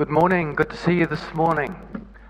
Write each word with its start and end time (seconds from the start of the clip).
Good 0.00 0.08
morning. 0.08 0.54
Good 0.54 0.70
to 0.70 0.78
see 0.78 0.94
you 0.94 1.06
this 1.06 1.34
morning. 1.34 1.76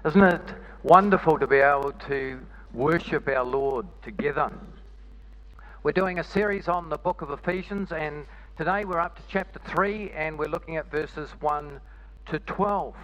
Isn't 0.04 0.24
it 0.24 0.42
wonderful 0.82 1.38
to 1.38 1.46
be 1.46 1.58
able 1.58 1.92
to 2.08 2.40
worship 2.74 3.28
our 3.28 3.44
Lord 3.44 3.86
together? 4.02 4.50
We're 5.84 5.92
doing 5.92 6.18
a 6.18 6.24
series 6.24 6.66
on 6.66 6.88
the 6.88 6.98
book 6.98 7.22
of 7.22 7.30
Ephesians, 7.30 7.92
and 7.92 8.26
today 8.58 8.84
we're 8.84 8.98
up 8.98 9.14
to 9.18 9.22
chapter 9.28 9.60
3, 9.60 10.10
and 10.10 10.36
we're 10.36 10.48
looking 10.48 10.78
at 10.78 10.90
verses 10.90 11.30
1 11.38 11.80
to 12.30 12.40
12. 12.40 12.96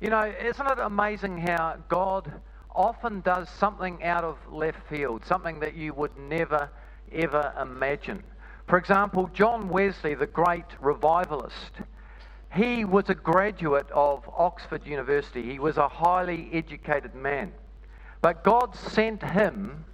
You 0.00 0.10
know, 0.10 0.32
isn't 0.40 0.70
it 0.70 0.78
amazing 0.78 1.38
how 1.38 1.78
God 1.88 2.32
often 2.72 3.20
does 3.20 3.50
something 3.50 4.04
out 4.04 4.22
of 4.22 4.38
left 4.48 4.88
field, 4.88 5.26
something 5.26 5.58
that 5.58 5.74
you 5.74 5.92
would 5.94 6.16
never, 6.16 6.70
ever 7.10 7.52
imagine? 7.60 8.22
For 8.68 8.78
example, 8.78 9.28
John 9.34 9.68
Wesley, 9.68 10.14
the 10.14 10.28
great 10.28 10.66
revivalist, 10.80 11.80
he 12.52 12.84
was 12.84 13.08
a 13.08 13.14
graduate 13.14 13.88
of 13.92 14.28
Oxford 14.36 14.84
University. 14.84 15.42
He 15.42 15.58
was 15.58 15.76
a 15.76 15.88
highly 15.88 16.50
educated 16.52 17.14
man. 17.14 17.52
But 18.22 18.42
God 18.42 18.74
sent 18.74 19.22
him 19.22 19.84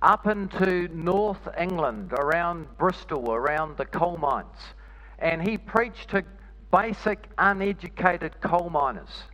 up 0.00 0.26
into 0.26 0.88
North 0.88 1.48
England, 1.58 2.12
around 2.12 2.68
Bristol, 2.78 3.32
around 3.32 3.78
the 3.78 3.84
coal 3.84 4.16
mines. 4.16 4.74
And 5.18 5.42
he 5.42 5.58
preached 5.58 6.10
to 6.10 6.24
basic, 6.70 7.26
uneducated 7.36 8.40
coal 8.40 8.70
miners. 8.70 9.24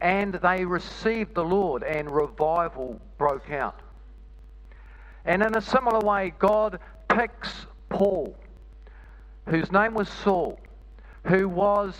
And 0.00 0.34
they 0.34 0.64
received 0.64 1.34
the 1.34 1.44
Lord, 1.44 1.82
and 1.82 2.10
revival 2.10 3.00
broke 3.18 3.50
out. 3.50 3.80
And 5.24 5.42
in 5.42 5.56
a 5.56 5.60
similar 5.60 6.00
way, 6.00 6.32
God 6.38 6.78
picks 7.08 7.66
Paul, 7.88 8.36
whose 9.46 9.72
name 9.72 9.94
was 9.94 10.08
Saul 10.08 10.60
who 11.26 11.48
was 11.48 11.94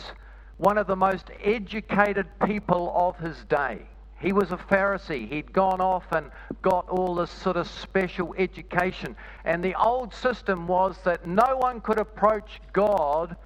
one 0.57 0.79
of 0.79 0.87
the 0.87 0.97
most 0.97 1.31
educated 1.43 2.27
people 2.45 2.93
of 2.95 3.19
his 3.19 3.45
day. 3.45 3.83
He 4.21 4.33
was 4.33 4.53
a 4.53 4.57
Pharisee. 4.57 5.29
He'd 5.29 5.53
gone 5.53 5.81
off 5.81 6.05
and 6.13 6.31
got 6.63 6.89
all 6.89 7.17
this 7.17 7.31
sort 7.31 7.57
of 7.57 7.69
special 7.69 8.35
education. 8.39 9.17
And 9.45 9.63
the 9.63 9.75
old 9.75 10.15
system 10.15 10.67
was 10.67 10.97
that 11.05 11.27
no 11.27 11.57
one 11.59 11.81
could 11.81 11.99
approach 11.99 12.61
God 12.73 13.37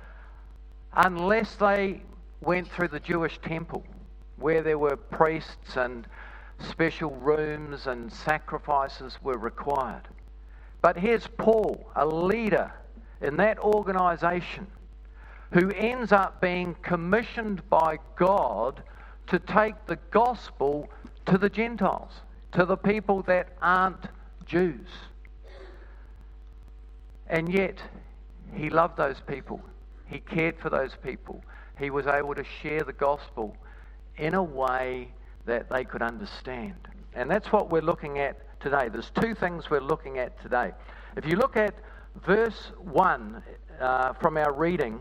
unless 0.93 1.55
they 1.57 2.03
went 2.41 2.71
through 2.71 2.89
the 2.89 3.01
Jewish 3.01 3.39
temple, 3.41 3.85
where 4.37 4.63
there 4.63 4.79
were 4.79 4.97
priests 4.97 5.77
and 5.77 6.07
special 6.61 7.11
rooms 7.17 7.87
and 7.87 8.13
sacrifices 8.13 9.19
were 9.23 9.39
required. 9.39 10.07
But 10.81 10.97
here's 10.97 11.27
Paul, 11.27 11.91
a 11.97 12.07
leader 12.07 12.73
in 13.21 13.37
that 13.39 13.59
organization 13.59 14.69
who 15.53 15.71
ends 15.71 16.13
up 16.13 16.41
being 16.41 16.75
commissioned 16.83 17.69
by 17.71 17.99
God 18.17 18.83
to 19.29 19.39
take 19.39 19.75
the 19.87 19.97
gospel 20.11 20.89
to 21.27 21.39
the 21.39 21.49
Gentiles, 21.49 22.13
to 22.53 22.65
the 22.65 22.77
people 22.77 23.23
that 23.23 23.49
aren't 23.63 24.07
Jews. 24.47 24.89
And 27.29 27.53
yet, 27.53 27.79
he 28.55 28.71
loved 28.71 28.97
those 28.97 29.21
people. 29.27 29.61
He 30.07 30.21
cared 30.21 30.59
for 30.59 30.71
those 30.71 30.93
people. 31.03 31.43
He 31.79 31.91
was 31.91 32.07
able 32.07 32.35
to 32.35 32.45
share 32.63 32.81
the 32.81 32.93
gospel 32.93 33.57
in 34.17 34.35
a 34.35 34.43
way 34.43 35.09
that 35.45 35.69
they 35.71 35.85
could 35.85 36.03
understand. 36.03 36.77
And 37.15 37.31
that's 37.31 37.53
what 37.53 37.71
we're 37.71 37.83
looking 37.83 38.19
at 38.19 38.37
today. 38.61 38.89
There's 38.89 39.11
two 39.11 39.35
things 39.35 39.71
we're 39.71 39.81
looking 39.81 40.19
at 40.19 40.41
today. 40.43 40.73
If 41.17 41.27
you 41.27 41.37
look 41.37 41.57
at 41.57 41.75
verse 42.25 42.73
1 42.79 43.43
uh, 43.81 44.13
from 44.15 44.37
our 44.37 44.53
reading, 44.53 45.01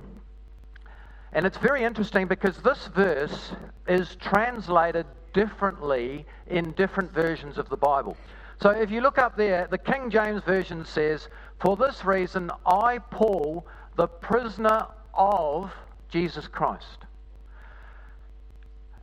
and 1.33 1.45
it's 1.45 1.57
very 1.57 1.83
interesting 1.83 2.27
because 2.27 2.57
this 2.57 2.87
verse 2.87 3.51
is 3.87 4.15
translated 4.15 5.05
differently 5.33 6.25
in 6.47 6.71
different 6.71 7.13
versions 7.13 7.57
of 7.57 7.69
the 7.69 7.77
Bible. 7.77 8.17
So 8.61 8.71
if 8.71 8.89
you 8.89 9.01
look 9.01 9.17
up 9.17 9.37
there, 9.37 9.67
the 9.69 9.77
King 9.77 10.09
James 10.09 10.41
Version 10.43 10.83
says, 10.85 11.27
For 11.59 11.75
this 11.75 12.03
reason, 12.03 12.49
I, 12.65 12.97
Paul, 12.97 13.67
the 13.95 14.07
prisoner 14.07 14.87
of 15.13 15.71
Jesus 16.09 16.47
Christ. 16.47 17.05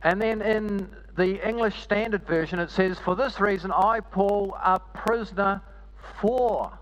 And 0.03 0.21
then 0.21 0.41
in 0.41 0.89
the 1.15 1.47
English 1.47 1.81
Standard 1.81 2.27
Version, 2.27 2.59
it 2.59 2.69
says, 2.69 2.99
For 2.99 3.15
this 3.15 3.39
reason, 3.39 3.71
I, 3.71 4.01
Paul, 4.01 4.57
a 4.61 4.79
prisoner 4.79 5.61
for 6.19 6.77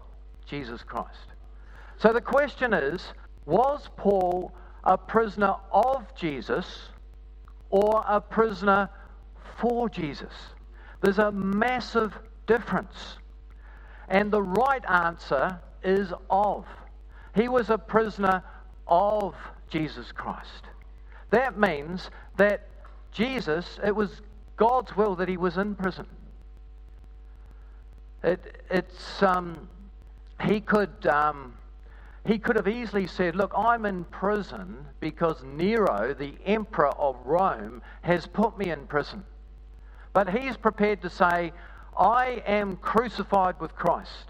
Jesus 0.46 0.82
Christ. 0.84 1.28
So 2.00 2.12
the 2.12 2.22
question 2.22 2.74
is, 2.74 3.14
was 3.46 3.90
Paul 3.98 4.52
a 4.84 4.98
prisoner 4.98 5.56
of 5.72 6.14
Jesus 6.16 6.90
or 7.70 8.04
a 8.08 8.20
prisoner 8.20 8.90
for 9.60 9.90
Jesus. 9.90 10.34
There's 11.02 11.20
a 11.20 11.32
massive 11.32 12.14
difference. 12.48 13.18
And 14.10 14.32
the 14.32 14.42
right 14.42 14.84
answer 14.90 15.60
is 15.84 16.14
of. 16.30 16.66
He 17.36 17.48
was 17.48 17.70
a 17.70 17.78
prisoner 17.78 18.44
of 18.88 19.36
Jesus 19.70 20.12
Christ. 20.12 20.64
That 21.30 21.58
means 21.58 22.10
that 22.38 22.68
Jesus, 23.12 23.80
it 23.84 23.96
was 23.96 24.22
God's 24.56 24.96
will 24.96 25.16
that 25.16 25.28
he 25.28 25.38
was 25.38 25.58
in 25.58 25.76
prison. 25.76 26.06
It, 28.24 28.64
it's, 28.70 29.24
um, 29.24 29.68
he 30.46 30.62
could 30.62 31.06
um, 31.08 31.56
he 32.26 32.40
could 32.40 32.56
have 32.56 32.68
easily 32.68 33.08
said, 33.08 33.36
Look, 33.36 33.52
I'm 33.56 33.86
in 33.86 34.06
prison 34.06 34.86
because 35.00 35.44
Nero, 35.44 36.14
the 36.14 36.34
emperor 36.46 36.90
of 36.98 37.18
Rome, 37.26 37.82
has 38.02 38.28
put 38.28 38.58
me 38.58 38.70
in 38.70 38.88
prison. 38.88 39.24
But 40.14 40.30
he's 40.30 40.56
prepared 40.56 41.02
to 41.02 41.10
say, 41.10 41.52
I 41.98 42.42
am 42.46 42.78
crucified 42.78 43.60
with 43.60 43.76
Christ. 43.76 44.28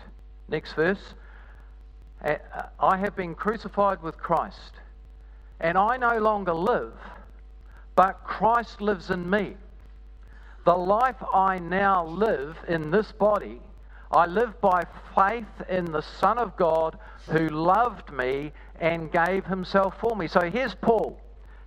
Next 0.47 0.73
verse. 0.73 1.13
Uh, 2.23 2.35
I 2.79 2.97
have 2.97 3.15
been 3.15 3.35
crucified 3.35 4.01
with 4.01 4.17
Christ, 4.17 4.71
and 5.59 5.77
I 5.77 5.97
no 5.97 6.19
longer 6.19 6.53
live, 6.53 6.93
but 7.95 8.23
Christ 8.23 8.79
lives 8.79 9.09
in 9.09 9.29
me. 9.29 9.55
The 10.65 10.75
life 10.75 11.21
I 11.33 11.59
now 11.59 12.05
live 12.05 12.55
in 12.69 12.91
this 12.91 13.11
body, 13.11 13.59
I 14.13 14.27
live 14.27 14.59
by 14.61 14.83
faith 15.15 15.67
in 15.69 15.85
the 15.85 16.01
Son 16.01 16.37
of 16.37 16.55
God 16.55 16.99
who 17.31 17.49
loved 17.49 18.11
me 18.11 18.51
and 18.79 19.11
gave 19.11 19.43
himself 19.45 19.99
for 19.99 20.15
me. 20.15 20.27
So 20.27 20.41
here's 20.41 20.75
Paul. 20.75 21.19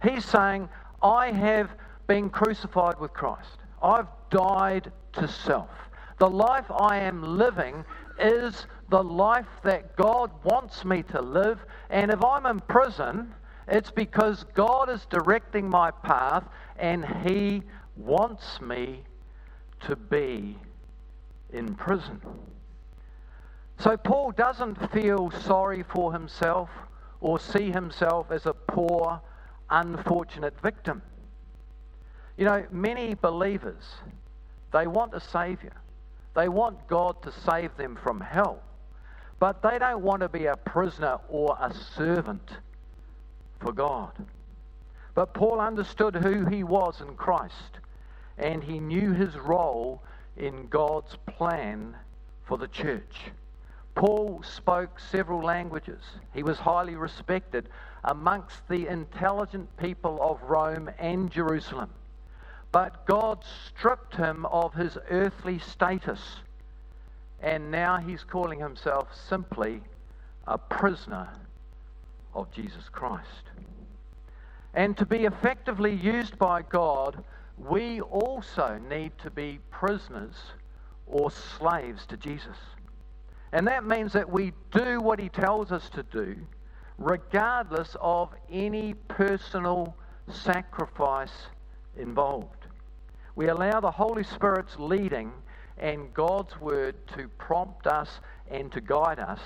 He's 0.02 0.24
saying, 0.24 0.68
I 1.02 1.32
have 1.32 1.70
been 2.06 2.30
crucified 2.30 3.00
with 3.00 3.12
Christ. 3.12 3.58
I've 3.82 4.06
died 4.30 4.92
to 5.14 5.26
self. 5.26 5.70
The 6.18 6.30
life 6.30 6.70
I 6.70 6.98
am 6.98 7.36
living 7.36 7.84
is 8.18 8.66
the 8.90 9.02
life 9.02 9.48
that 9.64 9.96
God 9.96 10.30
wants 10.44 10.84
me 10.84 11.02
to 11.04 11.20
live. 11.20 11.58
And 11.90 12.12
if 12.12 12.24
I'm 12.24 12.46
in 12.46 12.60
prison, 12.60 13.34
it's 13.66 13.90
because 13.90 14.44
God 14.54 14.88
is 14.88 15.04
directing 15.06 15.68
my 15.68 15.90
path 15.90 16.44
and 16.78 17.04
He 17.26 17.64
wants 17.96 18.60
me 18.60 19.02
to 19.80 19.96
be 19.96 20.56
in 21.52 21.74
prison. 21.74 22.20
So 23.78 23.96
Paul 23.96 24.32
doesn't 24.32 24.92
feel 24.92 25.30
sorry 25.30 25.82
for 25.82 26.12
himself 26.12 26.70
or 27.20 27.38
see 27.38 27.70
himself 27.70 28.30
as 28.30 28.46
a 28.46 28.54
poor, 28.54 29.20
unfortunate 29.70 30.58
victim. 30.60 31.02
You 32.36 32.44
know, 32.44 32.66
many 32.70 33.14
believers, 33.14 33.82
they 34.72 34.86
want 34.86 35.14
a 35.14 35.20
Savior. 35.20 35.72
They 36.34 36.48
want 36.48 36.86
God 36.86 37.22
to 37.22 37.32
save 37.32 37.76
them 37.76 37.96
from 38.02 38.20
hell. 38.20 38.62
But 39.38 39.62
they 39.62 39.78
don't 39.78 40.02
want 40.02 40.20
to 40.20 40.28
be 40.28 40.46
a 40.46 40.56
prisoner 40.56 41.18
or 41.28 41.56
a 41.60 41.72
servant 41.74 42.50
for 43.60 43.72
God. 43.72 44.12
But 45.14 45.32
Paul 45.32 45.60
understood 45.60 46.14
who 46.14 46.44
he 46.44 46.62
was 46.62 47.00
in 47.00 47.14
Christ, 47.14 47.80
and 48.36 48.62
he 48.62 48.78
knew 48.78 49.12
his 49.12 49.34
role 49.36 50.02
in 50.36 50.66
God's 50.68 51.16
plan 51.26 51.96
for 52.44 52.58
the 52.58 52.68
church. 52.68 53.30
Paul 53.94 54.42
spoke 54.42 55.00
several 55.00 55.42
languages. 55.42 56.02
He 56.34 56.42
was 56.42 56.58
highly 56.58 56.96
respected 56.96 57.68
amongst 58.04 58.68
the 58.68 58.86
intelligent 58.86 59.74
people 59.78 60.18
of 60.20 60.42
Rome 60.42 60.90
and 60.98 61.30
Jerusalem. 61.30 61.90
But 62.72 63.06
God 63.06 63.42
stripped 63.68 64.16
him 64.16 64.44
of 64.46 64.74
his 64.74 64.98
earthly 65.10 65.58
status, 65.58 66.20
and 67.40 67.70
now 67.70 67.96
he's 67.96 68.22
calling 68.22 68.60
himself 68.60 69.08
simply 69.28 69.80
a 70.46 70.58
prisoner 70.58 71.28
of 72.34 72.52
Jesus 72.52 72.88
Christ. 72.90 73.44
And 74.74 74.94
to 74.98 75.06
be 75.06 75.24
effectively 75.24 75.94
used 75.94 76.38
by 76.38 76.60
God, 76.60 77.24
we 77.56 78.00
also 78.00 78.78
need 78.88 79.12
to 79.18 79.30
be 79.30 79.60
prisoners 79.70 80.34
or 81.06 81.30
slaves 81.30 82.04
to 82.06 82.16
Jesus. 82.16 82.56
And 83.52 83.66
that 83.66 83.86
means 83.86 84.12
that 84.12 84.30
we 84.30 84.52
do 84.72 85.00
what 85.00 85.18
he 85.18 85.28
tells 85.28 85.72
us 85.72 85.88
to 85.90 86.02
do, 86.02 86.36
regardless 86.98 87.96
of 88.00 88.30
any 88.50 88.94
personal 89.08 89.96
sacrifice 90.30 91.46
involved. 91.96 92.66
We 93.36 93.48
allow 93.48 93.80
the 93.80 93.90
Holy 93.90 94.24
Spirit's 94.24 94.76
leading 94.78 95.32
and 95.78 96.12
God's 96.12 96.58
word 96.60 96.94
to 97.16 97.28
prompt 97.38 97.86
us 97.86 98.20
and 98.50 98.72
to 98.72 98.80
guide 98.80 99.18
us 99.18 99.40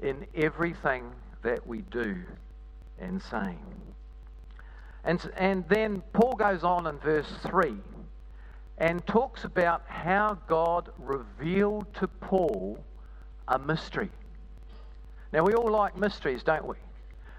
in 0.00 0.26
everything 0.34 1.12
that 1.42 1.66
we 1.66 1.82
do 1.82 2.16
and 2.98 3.20
say. 3.22 3.56
And, 5.04 5.30
and 5.36 5.64
then 5.68 6.02
Paul 6.12 6.34
goes 6.34 6.62
on 6.62 6.86
in 6.86 6.98
verse 6.98 7.30
3 7.42 7.74
and 8.78 9.04
talks 9.06 9.44
about 9.44 9.82
how 9.86 10.38
God 10.48 10.90
revealed 10.98 11.92
to 11.94 12.08
Paul 12.08 12.82
a 13.48 13.58
mystery. 13.58 14.10
Now, 15.32 15.42
we 15.42 15.54
all 15.54 15.70
like 15.70 15.96
mysteries, 15.96 16.42
don't 16.42 16.66
we? 16.66 16.76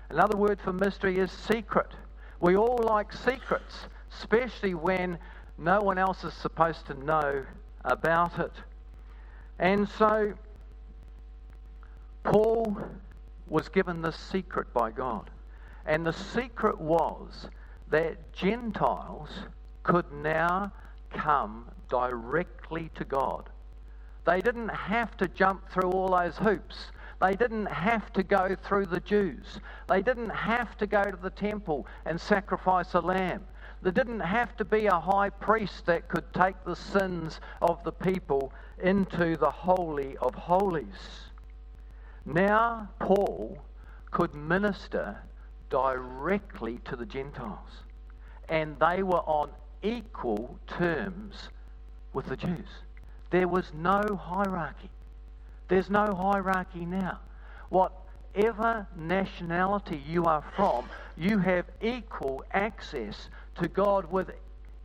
Another 0.09 0.37
word 0.37 0.59
for 0.61 0.73
mystery 0.73 1.19
is 1.19 1.31
secret. 1.31 1.91
We 2.39 2.55
all 2.57 2.79
like 2.83 3.13
secrets, 3.13 3.87
especially 4.17 4.73
when 4.73 5.17
no 5.57 5.79
one 5.79 5.97
else 5.97 6.23
is 6.23 6.33
supposed 6.33 6.85
to 6.87 6.93
know 6.93 7.45
about 7.85 8.39
it. 8.39 8.51
And 9.59 9.87
so, 9.87 10.33
Paul 12.23 12.77
was 13.47 13.69
given 13.69 14.01
this 14.01 14.15
secret 14.15 14.73
by 14.73 14.91
God. 14.91 15.29
And 15.85 16.05
the 16.05 16.13
secret 16.13 16.79
was 16.79 17.47
that 17.89 18.33
Gentiles 18.33 19.29
could 19.83 20.11
now 20.11 20.71
come 21.11 21.69
directly 21.89 22.89
to 22.95 23.03
God. 23.03 23.49
They 24.25 24.39
didn't 24.39 24.69
have 24.69 25.17
to 25.17 25.27
jump 25.27 25.69
through 25.69 25.91
all 25.91 26.17
those 26.17 26.37
hoops. 26.37 26.91
They 27.21 27.35
didn't 27.35 27.67
have 27.67 28.11
to 28.13 28.23
go 28.23 28.55
through 28.63 28.87
the 28.87 28.99
Jews. 28.99 29.59
They 29.87 30.01
didn't 30.01 30.29
have 30.29 30.77
to 30.77 30.87
go 30.87 31.03
to 31.03 31.17
the 31.17 31.29
temple 31.29 31.85
and 32.05 32.19
sacrifice 32.19 32.93
a 32.93 32.99
lamb. 32.99 33.45
There 33.81 33.91
didn't 33.91 34.21
have 34.21 34.55
to 34.57 34.65
be 34.65 34.85
a 34.85 34.99
high 34.99 35.29
priest 35.29 35.85
that 35.87 36.07
could 36.07 36.33
take 36.33 36.55
the 36.63 36.75
sins 36.75 37.41
of 37.61 37.83
the 37.83 37.91
people 37.91 38.53
into 38.81 39.35
the 39.35 39.51
Holy 39.51 40.15
of 40.17 40.33
Holies. 40.33 41.29
Now, 42.25 42.89
Paul 42.99 43.57
could 44.09 44.33
minister 44.33 45.17
directly 45.73 46.77
to 46.85 46.95
the 46.95 47.05
Gentiles, 47.05 47.81
and 48.47 48.77
they 48.79 49.01
were 49.01 49.21
on 49.25 49.49
equal 49.81 50.59
terms 50.67 51.49
with 52.13 52.27
the 52.27 52.37
Jews. 52.37 52.69
There 53.31 53.47
was 53.47 53.71
no 53.73 54.03
hierarchy. 54.21 54.91
There's 55.69 55.89
no 55.89 56.13
hierarchy 56.13 56.85
now. 56.85 57.17
Whatever 57.69 58.85
nationality 58.95 59.99
you 60.07 60.25
are 60.25 60.43
from, 60.55 60.87
you 61.17 61.39
have 61.39 61.65
equal 61.81 62.45
access 62.51 63.29
to 63.59 63.67
God 63.67 64.11
with 64.11 64.29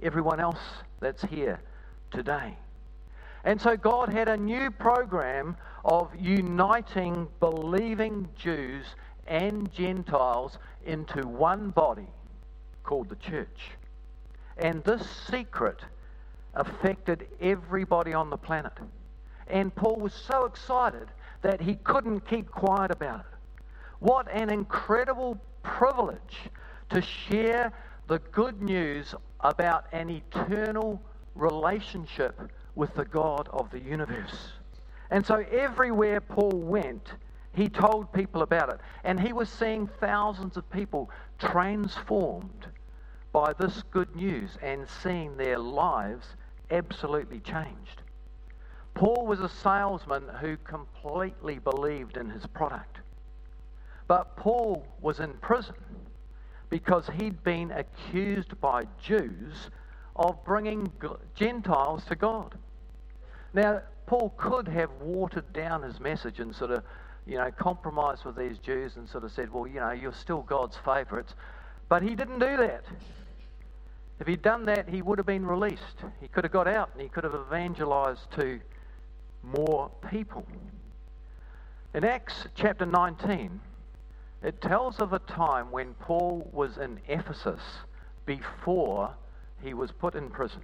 everyone 0.02 0.40
else 0.40 0.62
that's 1.00 1.22
here 1.22 1.60
today. 2.10 2.56
And 3.44 3.60
so 3.60 3.76
God 3.76 4.08
had 4.08 4.30
a 4.30 4.38
new 4.38 4.70
program 4.70 5.54
of 5.84 6.08
uniting 6.18 7.28
believing 7.40 8.26
Jews 8.38 8.86
and 9.28 9.70
Gentiles 9.72 10.58
into 10.88 11.26
one 11.28 11.70
body 11.70 12.08
called 12.82 13.08
the 13.08 13.16
church. 13.16 13.70
And 14.56 14.82
this 14.82 15.06
secret 15.30 15.80
affected 16.54 17.28
everybody 17.40 18.14
on 18.14 18.30
the 18.30 18.36
planet. 18.36 18.72
And 19.46 19.74
Paul 19.74 19.96
was 19.96 20.12
so 20.12 20.46
excited 20.46 21.08
that 21.42 21.60
he 21.60 21.76
couldn't 21.76 22.20
keep 22.26 22.50
quiet 22.50 22.90
about 22.90 23.20
it. 23.20 23.62
What 24.00 24.26
an 24.32 24.50
incredible 24.50 25.38
privilege 25.62 26.50
to 26.90 27.02
share 27.02 27.72
the 28.08 28.18
good 28.32 28.62
news 28.62 29.14
about 29.40 29.84
an 29.92 30.08
eternal 30.10 31.00
relationship 31.34 32.40
with 32.74 32.94
the 32.94 33.04
God 33.04 33.48
of 33.52 33.70
the 33.70 33.78
universe. 33.78 34.52
And 35.10 35.24
so 35.24 35.44
everywhere 35.50 36.20
Paul 36.20 36.50
went, 36.50 37.12
he 37.54 37.68
told 37.68 38.12
people 38.12 38.42
about 38.42 38.68
it. 38.70 38.80
And 39.04 39.18
he 39.18 39.32
was 39.32 39.48
seeing 39.48 39.88
thousands 40.00 40.56
of 40.56 40.70
people 40.70 41.10
transformed 41.38 42.66
by 43.32 43.52
this 43.52 43.82
good 43.90 44.14
news 44.14 44.56
and 44.62 44.86
seeing 45.02 45.36
their 45.36 45.58
lives 45.58 46.26
absolutely 46.70 47.40
changed. 47.40 48.02
Paul 48.94 49.26
was 49.26 49.40
a 49.40 49.48
salesman 49.48 50.24
who 50.40 50.56
completely 50.58 51.58
believed 51.58 52.16
in 52.16 52.30
his 52.30 52.46
product. 52.46 52.98
But 54.08 54.36
Paul 54.36 54.86
was 55.00 55.20
in 55.20 55.34
prison 55.34 55.76
because 56.70 57.08
he'd 57.18 57.42
been 57.44 57.70
accused 57.70 58.60
by 58.60 58.86
Jews 59.00 59.70
of 60.16 60.42
bringing 60.44 60.92
Gentiles 61.34 62.04
to 62.06 62.16
God. 62.16 62.56
Now, 63.54 63.82
Paul 64.06 64.34
could 64.36 64.66
have 64.68 64.90
watered 65.00 65.52
down 65.52 65.82
his 65.82 66.00
message 66.00 66.40
and 66.40 66.54
sort 66.54 66.70
of, 66.70 66.82
you 67.28 67.36
know, 67.36 67.50
compromised 67.50 68.24
with 68.24 68.36
these 68.36 68.58
Jews 68.58 68.96
and 68.96 69.06
sort 69.06 69.22
of 69.22 69.30
said, 69.32 69.52
well, 69.52 69.66
you 69.66 69.80
know, 69.80 69.90
you're 69.90 70.14
still 70.14 70.40
God's 70.40 70.78
favourites. 70.82 71.34
But 71.90 72.02
he 72.02 72.14
didn't 72.14 72.38
do 72.38 72.56
that. 72.56 72.84
If 74.18 74.26
he'd 74.26 74.40
done 74.40 74.64
that, 74.64 74.88
he 74.88 75.02
would 75.02 75.18
have 75.18 75.26
been 75.26 75.44
released. 75.44 76.02
He 76.20 76.28
could 76.28 76.44
have 76.44 76.52
got 76.52 76.66
out 76.66 76.90
and 76.94 77.02
he 77.02 77.08
could 77.08 77.24
have 77.24 77.34
evangelized 77.34 78.30
to 78.38 78.60
more 79.42 79.90
people. 80.10 80.46
In 81.94 82.02
Acts 82.02 82.46
chapter 82.54 82.86
19, 82.86 83.60
it 84.42 84.60
tells 84.62 84.98
of 84.98 85.12
a 85.12 85.18
time 85.18 85.70
when 85.70 85.94
Paul 85.94 86.48
was 86.52 86.78
in 86.78 86.98
Ephesus 87.08 87.60
before 88.24 89.14
he 89.62 89.74
was 89.74 89.92
put 89.92 90.14
in 90.14 90.30
prison. 90.30 90.62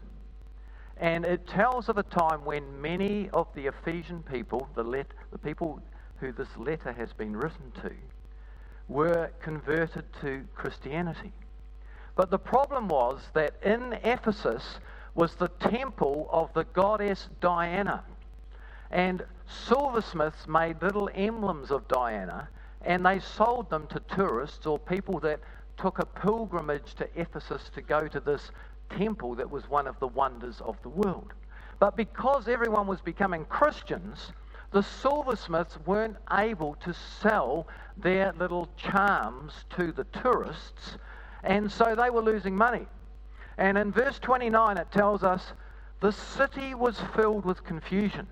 And 0.97 1.27
it 1.27 1.47
tells 1.47 1.89
of 1.89 1.99
a 1.99 2.03
time 2.05 2.45
when 2.45 2.81
many 2.81 3.29
of 3.31 3.49
the 3.55 3.67
Ephesian 3.67 4.23
people, 4.23 4.69
the, 4.75 4.83
let, 4.83 5.09
the 5.31 5.39
people 5.39 5.83
who 6.21 6.33
this 6.33 6.57
letter 6.57 6.93
has 6.93 7.13
been 7.13 7.37
written 7.37 7.73
to, 7.83 7.93
were 8.89 9.31
converted 9.41 10.05
to 10.21 10.45
Christianity. 10.55 11.33
But 12.17 12.31
the 12.31 12.39
problem 12.39 12.89
was 12.89 13.21
that 13.35 13.55
in 13.63 13.95
Ephesus 14.05 14.79
was 15.15 15.35
the 15.35 15.49
temple 15.49 16.29
of 16.31 16.53
the 16.55 16.65
goddess 16.65 17.29
Diana. 17.41 18.05
And 18.91 19.25
silversmiths 19.47 20.47
made 20.47 20.83
little 20.83 21.11
emblems 21.15 21.71
of 21.71 21.89
Diana 21.89 22.49
and 22.85 23.05
they 23.05 23.19
sold 23.19 23.71
them 23.71 23.87
to 23.89 24.01
tourists 24.15 24.67
or 24.67 24.79
people 24.79 25.19
that 25.21 25.41
took 25.77 25.99
a 25.99 26.07
pilgrimage 26.07 26.95
to 26.97 27.09
Ephesus 27.17 27.71
to 27.75 27.83
go 27.83 28.07
to 28.07 28.21
this 28.21 28.51
temple 28.91 29.35
that 29.35 29.51
was 29.51 29.69
one 29.69 29.87
of 29.87 29.99
the 30.01 30.07
wonders 30.07 30.61
of 30.61 30.77
the 30.83 30.89
world. 30.89 31.33
But 31.79 31.97
because 31.97 32.47
everyone 32.47 32.87
was 32.87 33.01
becoming 33.01 33.45
Christians, 33.47 34.33
the 34.75 34.83
silversmiths 34.83 35.79
weren't 35.87 36.17
able 36.33 36.75
to 36.75 36.93
sell 36.93 37.65
their 37.97 38.33
little 38.33 38.69
charms 38.77 39.53
to 39.71 39.93
the 39.93 40.03
tourists, 40.21 40.97
and 41.45 41.71
so 41.71 41.95
they 41.95 42.11
were 42.11 42.21
losing 42.21 42.57
money. 42.57 42.85
And 43.57 43.79
in 43.79 43.93
verse 43.93 44.19
29, 44.19 44.77
it 44.77 44.91
tells 44.91 45.23
us 45.23 45.53
the 46.01 46.11
city 46.11 46.75
was 46.75 47.01
filled 47.15 47.45
with 47.45 47.63
confusion, 47.63 48.27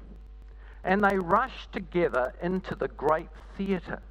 and 0.82 1.04
they 1.04 1.16
rushed 1.16 1.72
together 1.72 2.34
into 2.42 2.74
the 2.74 2.88
great 2.88 3.28
theatre. 3.56 4.02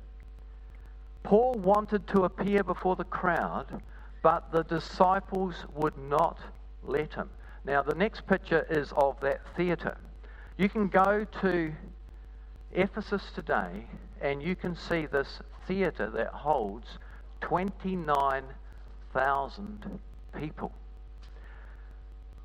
Paul 1.23 1.55
wanted 1.55 2.07
to 2.07 2.23
appear 2.23 2.63
before 2.63 2.95
the 2.95 3.03
crowd, 3.03 3.81
but 4.21 4.53
the 4.53 4.63
disciples 4.63 5.65
would 5.75 5.97
not 5.97 6.39
let 6.81 7.13
him. 7.13 7.29
Now, 7.65 7.81
the 7.81 7.95
next 7.95 8.25
picture 8.25 8.65
is 8.69 8.93
of 8.95 9.19
that 9.19 9.41
theatre. 9.57 9.97
You 10.57 10.69
can 10.69 10.87
go 10.87 11.25
to 11.41 11.73
Ephesus 12.73 13.23
today 13.35 13.85
and 14.21 14.41
you 14.41 14.55
can 14.55 14.75
see 14.75 15.05
this 15.05 15.41
theatre 15.67 16.09
that 16.09 16.27
holds 16.27 16.97
29,000 17.41 19.99
people. 20.37 20.71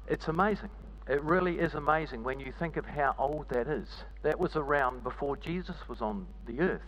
It's 0.09 0.29
amazing. 0.29 0.71
It 1.09 1.23
really 1.23 1.59
is 1.59 1.75
amazing 1.75 2.25
when 2.25 2.41
you 2.41 2.53
think 2.59 2.77
of 2.77 2.85
how 2.85 3.15
old 3.19 3.49
that 3.51 3.69
is. 3.69 3.89
That 4.23 4.41
was 4.41 4.57
around 4.57 5.05
before 5.05 5.37
Jesus 5.37 5.77
was 5.89 6.01
on 6.01 6.27
the 6.47 6.61
earth. 6.61 6.81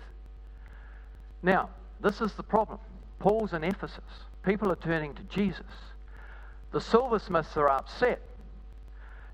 Now, 1.42 1.70
this 2.00 2.20
is 2.20 2.32
the 2.34 2.42
problem. 2.42 2.80
Paul's 3.20 3.52
in 3.52 3.62
Ephesus. 3.62 4.02
People 4.42 4.72
are 4.72 4.76
turning 4.76 5.14
to 5.14 5.22
Jesus. 5.24 5.66
The 6.72 6.80
silversmiths 6.80 7.56
are 7.56 7.68
upset. 7.68 8.20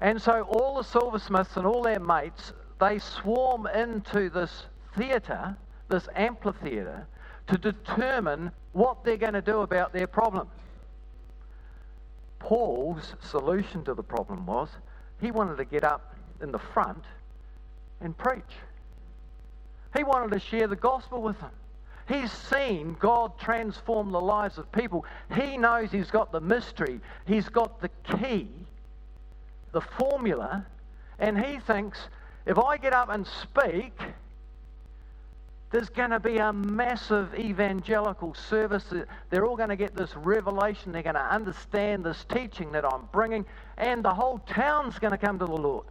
And 0.01 0.21
so 0.21 0.43
all 0.43 0.77
the 0.77 0.85
silversmiths 0.85 1.57
and 1.57 1.67
all 1.67 1.83
their 1.83 2.01
mates, 2.01 2.53
they 2.81 2.99
swarm 2.99 3.67
into 3.67 4.29
this 4.31 4.67
theatre, 4.97 5.57
this 5.89 6.09
amphitheatre, 6.15 7.07
to 7.47 7.59
determine 7.59 8.51
what 8.73 9.05
they're 9.05 9.17
going 9.17 9.35
to 9.35 9.43
do 9.43 9.61
about 9.61 9.93
their 9.93 10.07
problem. 10.07 10.49
Paul's 12.39 13.15
solution 13.21 13.85
to 13.85 13.95
the 13.95 14.03
problem 14.03 14.47
was 14.47 14.69
he 15.21 15.31
wanted 15.31 15.57
to 15.57 15.65
get 15.65 15.85
up 15.85 16.15
in 16.43 16.53
the 16.53 16.59
front 16.59 17.05
and 18.01 18.17
preach. 18.17 18.43
He 19.97 20.05
wanted 20.05 20.33
to 20.33 20.41
share 20.41 20.67
the 20.67 20.77
gospel 20.77 21.23
with 21.23 21.39
them. 21.41 21.53
He's 22.07 22.31
seen 22.31 22.97
God 23.01 23.39
transform 23.39 24.11
the 24.11 24.21
lives 24.21 24.59
of 24.59 24.71
people. 24.73 25.07
He 25.35 25.57
knows 25.57 25.91
he's 25.91 26.11
got 26.11 26.33
the 26.33 26.41
mystery, 26.41 27.01
he's 27.27 27.49
got 27.49 27.81
the 27.81 27.89
key, 28.19 28.49
the 29.73 29.81
formula, 29.81 30.67
and 31.19 31.43
he 31.43 31.61
thinks 31.61 31.99
if 32.47 32.59
I 32.59 32.77
get 32.77 32.93
up 32.93 33.09
and 33.09 33.27
speak, 33.27 33.93
there's 35.71 35.89
going 35.89 36.11
to 36.11 36.21
be 36.21 36.37
a 36.39 36.53
massive 36.53 37.35
evangelical 37.35 38.35
service. 38.35 38.85
They're 39.31 39.45
all 39.45 39.57
going 39.57 39.71
to 39.71 39.77
get 39.77 39.97
this 39.97 40.15
revelation. 40.15 40.93
They're 40.93 41.03
going 41.03 41.17
to 41.17 41.35
understand 41.35 42.05
this 42.05 42.25
teaching 42.33 42.71
that 42.73 42.85
I'm 42.85 43.09
bringing, 43.13 43.45
and 43.77 44.05
the 44.05 44.15
whole 44.15 44.39
town's 44.39 44.99
going 45.01 45.11
to 45.11 45.19
come 45.19 45.39
to 45.41 45.47
the 45.47 45.57
Lord. 45.57 45.87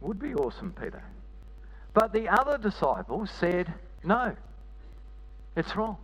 Would 0.00 0.18
be 0.18 0.34
awesome, 0.34 0.72
Peter. 0.72 1.02
But 1.92 2.12
the 2.12 2.28
other 2.28 2.56
disciples 2.56 3.30
said, 3.38 3.72
No, 4.02 4.34
it's 5.54 5.76
wrong. 5.76 5.98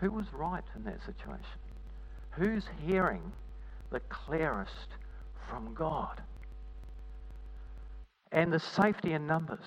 Who 0.00 0.12
was 0.12 0.26
right 0.32 0.62
in 0.76 0.84
that 0.84 1.00
situation? 1.04 1.44
Who's 2.30 2.64
hearing 2.86 3.32
the 3.90 4.00
clearest 4.00 4.88
from 5.48 5.74
God? 5.74 6.22
and 8.32 8.52
the 8.52 8.60
safety 8.60 9.12
in 9.12 9.26
numbers. 9.26 9.64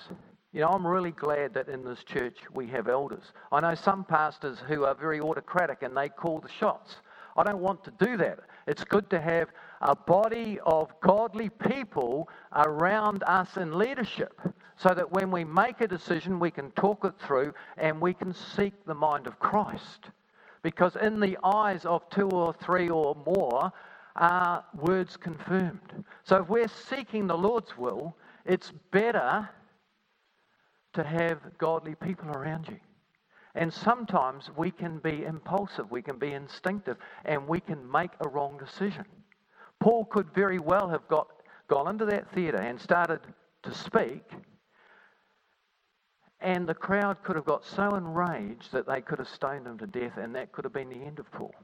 You 0.52 0.60
know, 0.60 0.68
I'm 0.68 0.86
really 0.86 1.12
glad 1.12 1.54
that 1.54 1.68
in 1.68 1.84
this 1.84 2.02
church 2.04 2.36
we 2.52 2.66
have 2.68 2.88
elders. 2.88 3.32
I 3.52 3.60
know 3.60 3.74
some 3.74 4.04
pastors 4.04 4.58
who 4.68 4.84
are 4.84 4.94
very 4.94 5.20
autocratic 5.20 5.82
and 5.82 5.96
they 5.96 6.08
call 6.08 6.40
the 6.40 6.48
shots. 6.48 6.96
I 7.36 7.44
don't 7.44 7.60
want 7.60 7.84
to 7.84 7.92
do 8.04 8.16
that. 8.18 8.40
It's 8.66 8.84
good 8.84 9.10
to 9.10 9.20
have 9.20 9.48
a 9.80 9.96
body 9.96 10.58
of 10.66 10.92
godly 11.00 11.48
people 11.48 12.28
around 12.54 13.22
us 13.26 13.56
in 13.56 13.78
leadership 13.78 14.40
so 14.76 14.90
that 14.90 15.10
when 15.12 15.30
we 15.30 15.44
make 15.44 15.80
a 15.80 15.88
decision, 15.88 16.40
we 16.40 16.50
can 16.50 16.70
talk 16.72 17.04
it 17.04 17.14
through 17.24 17.54
and 17.78 18.00
we 18.00 18.14
can 18.14 18.34
seek 18.34 18.74
the 18.84 18.94
mind 18.94 19.26
of 19.26 19.38
Christ. 19.38 20.10
Because 20.62 20.96
in 20.96 21.20
the 21.20 21.38
eyes 21.44 21.86
of 21.86 22.08
two 22.10 22.28
or 22.30 22.54
three 22.62 22.90
or 22.90 23.16
more 23.26 23.72
are 24.20 24.64
words 24.74 25.16
confirmed. 25.16 26.04
So 26.24 26.42
if 26.42 26.48
we're 26.48 26.68
seeking 26.68 27.26
the 27.26 27.36
Lord's 27.36 27.76
will, 27.76 28.14
it's 28.44 28.70
better 28.92 29.48
to 30.92 31.02
have 31.02 31.38
godly 31.58 31.94
people 31.94 32.28
around 32.30 32.68
you. 32.68 32.78
And 33.54 33.72
sometimes 33.72 34.50
we 34.56 34.70
can 34.70 34.98
be 34.98 35.24
impulsive, 35.24 35.90
we 35.90 36.02
can 36.02 36.18
be 36.18 36.32
instinctive, 36.34 36.98
and 37.24 37.48
we 37.48 37.60
can 37.60 37.90
make 37.90 38.10
a 38.20 38.28
wrong 38.28 38.58
decision. 38.58 39.06
Paul 39.80 40.04
could 40.04 40.32
very 40.34 40.58
well 40.58 40.88
have 40.88 41.08
got, 41.08 41.28
gone 41.66 41.88
into 41.88 42.04
that 42.04 42.30
theatre 42.32 42.60
and 42.60 42.80
started 42.80 43.20
to 43.62 43.74
speak, 43.74 44.22
and 46.40 46.66
the 46.66 46.74
crowd 46.74 47.22
could 47.22 47.36
have 47.36 47.44
got 47.44 47.64
so 47.64 47.94
enraged 47.94 48.72
that 48.72 48.86
they 48.86 49.00
could 49.00 49.18
have 49.18 49.28
stoned 49.28 49.66
him 49.66 49.78
to 49.78 49.86
death, 49.86 50.16
and 50.16 50.34
that 50.34 50.52
could 50.52 50.64
have 50.64 50.72
been 50.72 50.90
the 50.90 51.04
end 51.04 51.18
of 51.18 51.30
Paul. 51.32 51.54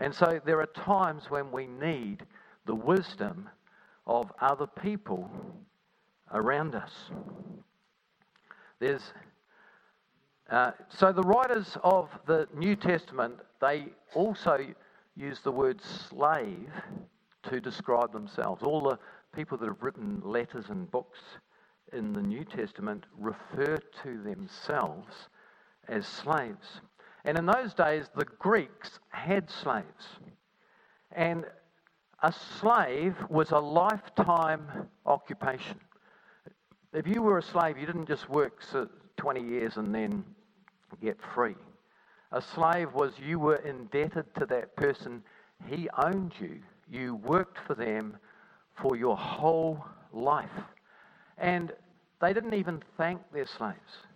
And 0.00 0.14
so 0.14 0.40
there 0.44 0.60
are 0.60 0.66
times 0.66 1.30
when 1.30 1.52
we 1.52 1.66
need 1.66 2.24
the 2.64 2.74
wisdom 2.74 3.48
of 4.06 4.32
other 4.40 4.66
people 4.66 5.30
around 6.32 6.74
us. 6.74 6.90
There's 8.78 9.12
uh, 10.50 10.72
so 10.88 11.12
the 11.12 11.22
writers 11.22 11.76
of 11.84 12.08
the 12.26 12.48
New 12.56 12.74
Testament 12.74 13.34
they 13.60 13.86
also 14.14 14.58
use 15.14 15.38
the 15.40 15.52
word 15.52 15.80
slave 16.08 16.70
to 17.44 17.60
describe 17.60 18.12
themselves. 18.12 18.62
All 18.62 18.80
the 18.80 18.98
people 19.34 19.58
that 19.58 19.66
have 19.66 19.82
written 19.82 20.22
letters 20.24 20.64
and 20.70 20.90
books 20.90 21.20
in 21.92 22.12
the 22.12 22.22
New 22.22 22.44
Testament 22.44 23.04
refer 23.18 23.76
to 24.02 24.22
themselves 24.22 25.28
as 25.88 26.06
slaves. 26.06 26.80
And 27.24 27.38
in 27.38 27.46
those 27.46 27.74
days, 27.74 28.06
the 28.16 28.24
Greeks 28.24 28.98
had 29.10 29.50
slaves. 29.50 30.06
And 31.12 31.44
a 32.22 32.32
slave 32.60 33.16
was 33.28 33.50
a 33.50 33.58
lifetime 33.58 34.88
occupation. 35.06 35.78
If 36.92 37.06
you 37.06 37.22
were 37.22 37.38
a 37.38 37.42
slave, 37.42 37.78
you 37.78 37.86
didn't 37.86 38.08
just 38.08 38.28
work 38.28 38.62
20 39.16 39.40
years 39.40 39.76
and 39.76 39.94
then 39.94 40.24
get 41.02 41.18
free. 41.34 41.54
A 42.32 42.42
slave 42.42 42.92
was 42.92 43.12
you 43.18 43.38
were 43.38 43.56
indebted 43.56 44.34
to 44.36 44.46
that 44.46 44.76
person. 44.76 45.22
He 45.66 45.88
owned 46.04 46.32
you. 46.40 46.60
You 46.90 47.16
worked 47.16 47.58
for 47.66 47.74
them 47.74 48.16
for 48.80 48.96
your 48.96 49.16
whole 49.16 49.84
life. 50.12 50.48
And 51.38 51.72
they 52.20 52.32
didn't 52.32 52.54
even 52.54 52.82
thank 52.96 53.20
their 53.32 53.46
slaves. 53.46 54.06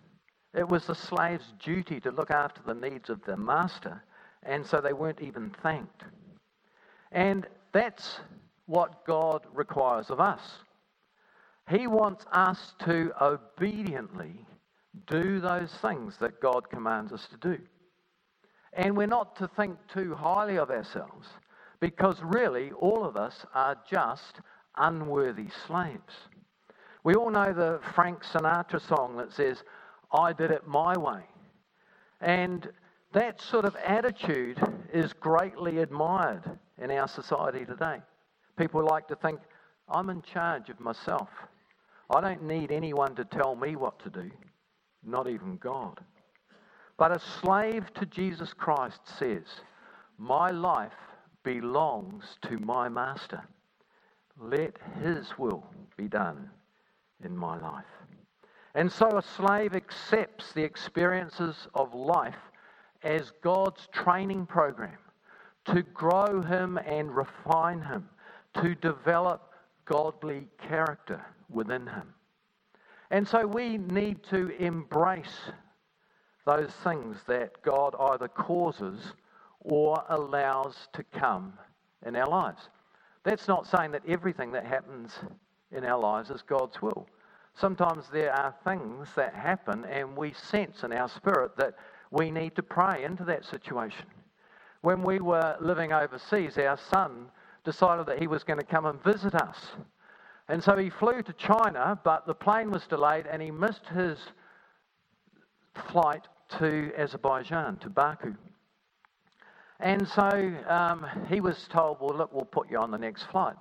It 0.55 0.67
was 0.67 0.85
the 0.85 0.95
slave's 0.95 1.53
duty 1.59 1.99
to 1.99 2.11
look 2.11 2.31
after 2.31 2.61
the 2.65 2.73
needs 2.73 3.09
of 3.09 3.23
their 3.25 3.37
master, 3.37 4.03
and 4.43 4.65
so 4.65 4.79
they 4.79 4.93
weren't 4.93 5.21
even 5.21 5.49
thanked. 5.61 6.03
And 7.11 7.45
that's 7.73 8.19
what 8.65 9.05
God 9.05 9.45
requires 9.53 10.09
of 10.09 10.19
us. 10.19 10.41
He 11.69 11.87
wants 11.87 12.25
us 12.31 12.73
to 12.85 13.11
obediently 13.19 14.45
do 15.07 15.39
those 15.39 15.73
things 15.81 16.17
that 16.19 16.39
God 16.39 16.69
commands 16.69 17.11
us 17.11 17.27
to 17.27 17.37
do. 17.37 17.61
And 18.73 18.95
we're 18.95 19.07
not 19.07 19.35
to 19.37 19.47
think 19.47 19.77
too 19.93 20.15
highly 20.15 20.57
of 20.57 20.69
ourselves 20.69 21.27
because 21.79 22.17
really 22.21 22.71
all 22.71 23.03
of 23.03 23.17
us 23.17 23.45
are 23.53 23.77
just 23.89 24.39
unworthy 24.77 25.47
slaves. 25.67 26.13
We 27.03 27.15
all 27.15 27.29
know 27.29 27.53
the 27.53 27.79
Frank 27.93 28.23
Sinatra 28.23 28.85
song 28.87 29.17
that 29.17 29.31
says, 29.31 29.63
I 30.11 30.33
did 30.33 30.51
it 30.51 30.67
my 30.67 30.97
way. 30.97 31.21
And 32.21 32.67
that 33.13 33.41
sort 33.41 33.65
of 33.65 33.75
attitude 33.77 34.59
is 34.93 35.13
greatly 35.13 35.79
admired 35.79 36.43
in 36.81 36.91
our 36.91 37.07
society 37.07 37.65
today. 37.65 38.01
People 38.57 38.85
like 38.85 39.07
to 39.07 39.15
think, 39.15 39.39
I'm 39.89 40.09
in 40.09 40.21
charge 40.21 40.69
of 40.69 40.79
myself. 40.79 41.29
I 42.09 42.21
don't 42.21 42.43
need 42.43 42.71
anyone 42.71 43.15
to 43.15 43.25
tell 43.25 43.55
me 43.55 43.75
what 43.75 43.99
to 43.99 44.09
do, 44.09 44.29
not 45.03 45.27
even 45.27 45.57
God. 45.57 45.99
But 46.97 47.15
a 47.15 47.19
slave 47.41 47.93
to 47.95 48.05
Jesus 48.05 48.53
Christ 48.53 48.99
says, 49.19 49.43
My 50.17 50.51
life 50.51 50.93
belongs 51.43 52.23
to 52.43 52.59
my 52.59 52.89
master. 52.89 53.43
Let 54.39 54.77
his 55.01 55.37
will 55.37 55.65
be 55.97 56.07
done 56.07 56.49
in 57.23 57.35
my 57.35 57.59
life. 57.59 57.85
And 58.75 58.91
so 58.91 59.07
a 59.17 59.21
slave 59.21 59.73
accepts 59.73 60.51
the 60.51 60.63
experiences 60.63 61.55
of 61.73 61.95
life 61.95 62.35
as 63.03 63.31
God's 63.41 63.87
training 63.93 64.45
program 64.45 64.97
to 65.65 65.81
grow 65.81 66.41
him 66.41 66.77
and 66.77 67.15
refine 67.15 67.81
him, 67.81 68.09
to 68.61 68.75
develop 68.75 69.53
godly 69.85 70.47
character 70.67 71.25
within 71.49 71.87
him. 71.87 72.13
And 73.11 73.25
so 73.25 73.47
we 73.47 73.77
need 73.77 74.23
to 74.25 74.49
embrace 74.59 75.39
those 76.45 76.71
things 76.83 77.17
that 77.27 77.61
God 77.61 77.95
either 77.97 78.27
causes 78.27 79.13
or 79.61 80.03
allows 80.09 80.89
to 80.93 81.03
come 81.17 81.53
in 82.05 82.15
our 82.17 82.27
lives. 82.27 82.69
That's 83.23 83.47
not 83.47 83.65
saying 83.67 83.91
that 83.91 84.03
everything 84.07 84.51
that 84.51 84.65
happens 84.65 85.13
in 85.71 85.85
our 85.85 85.99
lives 85.99 86.29
is 86.29 86.41
God's 86.41 86.81
will. 86.81 87.07
Sometimes 87.55 88.09
there 88.09 88.33
are 88.33 88.53
things 88.65 89.07
that 89.15 89.33
happen, 89.33 89.85
and 89.85 90.15
we 90.15 90.33
sense 90.33 90.83
in 90.83 90.91
our 90.91 91.07
spirit 91.07 91.55
that 91.57 91.75
we 92.11 92.29
need 92.29 92.55
to 92.55 92.63
pray 92.63 93.03
into 93.03 93.23
that 93.25 93.45
situation. 93.45 94.05
When 94.81 95.01
we 95.01 95.19
were 95.19 95.55
living 95.61 95.93
overseas, 95.93 96.57
our 96.57 96.77
son 96.77 97.27
decided 97.63 98.05
that 98.07 98.19
he 98.19 98.27
was 98.27 98.43
going 98.43 98.59
to 98.59 98.65
come 98.65 98.85
and 98.85 99.01
visit 99.03 99.33
us. 99.35 99.57
And 100.47 100.63
so 100.63 100.77
he 100.77 100.89
flew 100.89 101.23
to 101.23 101.33
China, 101.33 101.99
but 102.03 102.27
the 102.27 102.35
plane 102.35 102.69
was 102.69 102.85
delayed 102.87 103.25
and 103.25 103.41
he 103.41 103.49
missed 103.51 103.87
his 103.87 104.19
flight 105.91 106.27
to 106.59 106.91
Azerbaijan, 106.97 107.77
to 107.77 107.89
Baku. 107.89 108.35
And 109.79 110.07
so 110.07 110.53
um, 110.67 111.05
he 111.27 111.41
was 111.41 111.67
told, 111.69 111.97
well, 111.99 112.15
look, 112.15 112.31
we'll 112.31 112.45
put 112.45 112.69
you 112.69 112.77
on 112.77 112.91
the 112.91 112.97
next 112.97 113.23
flight. 113.23 113.55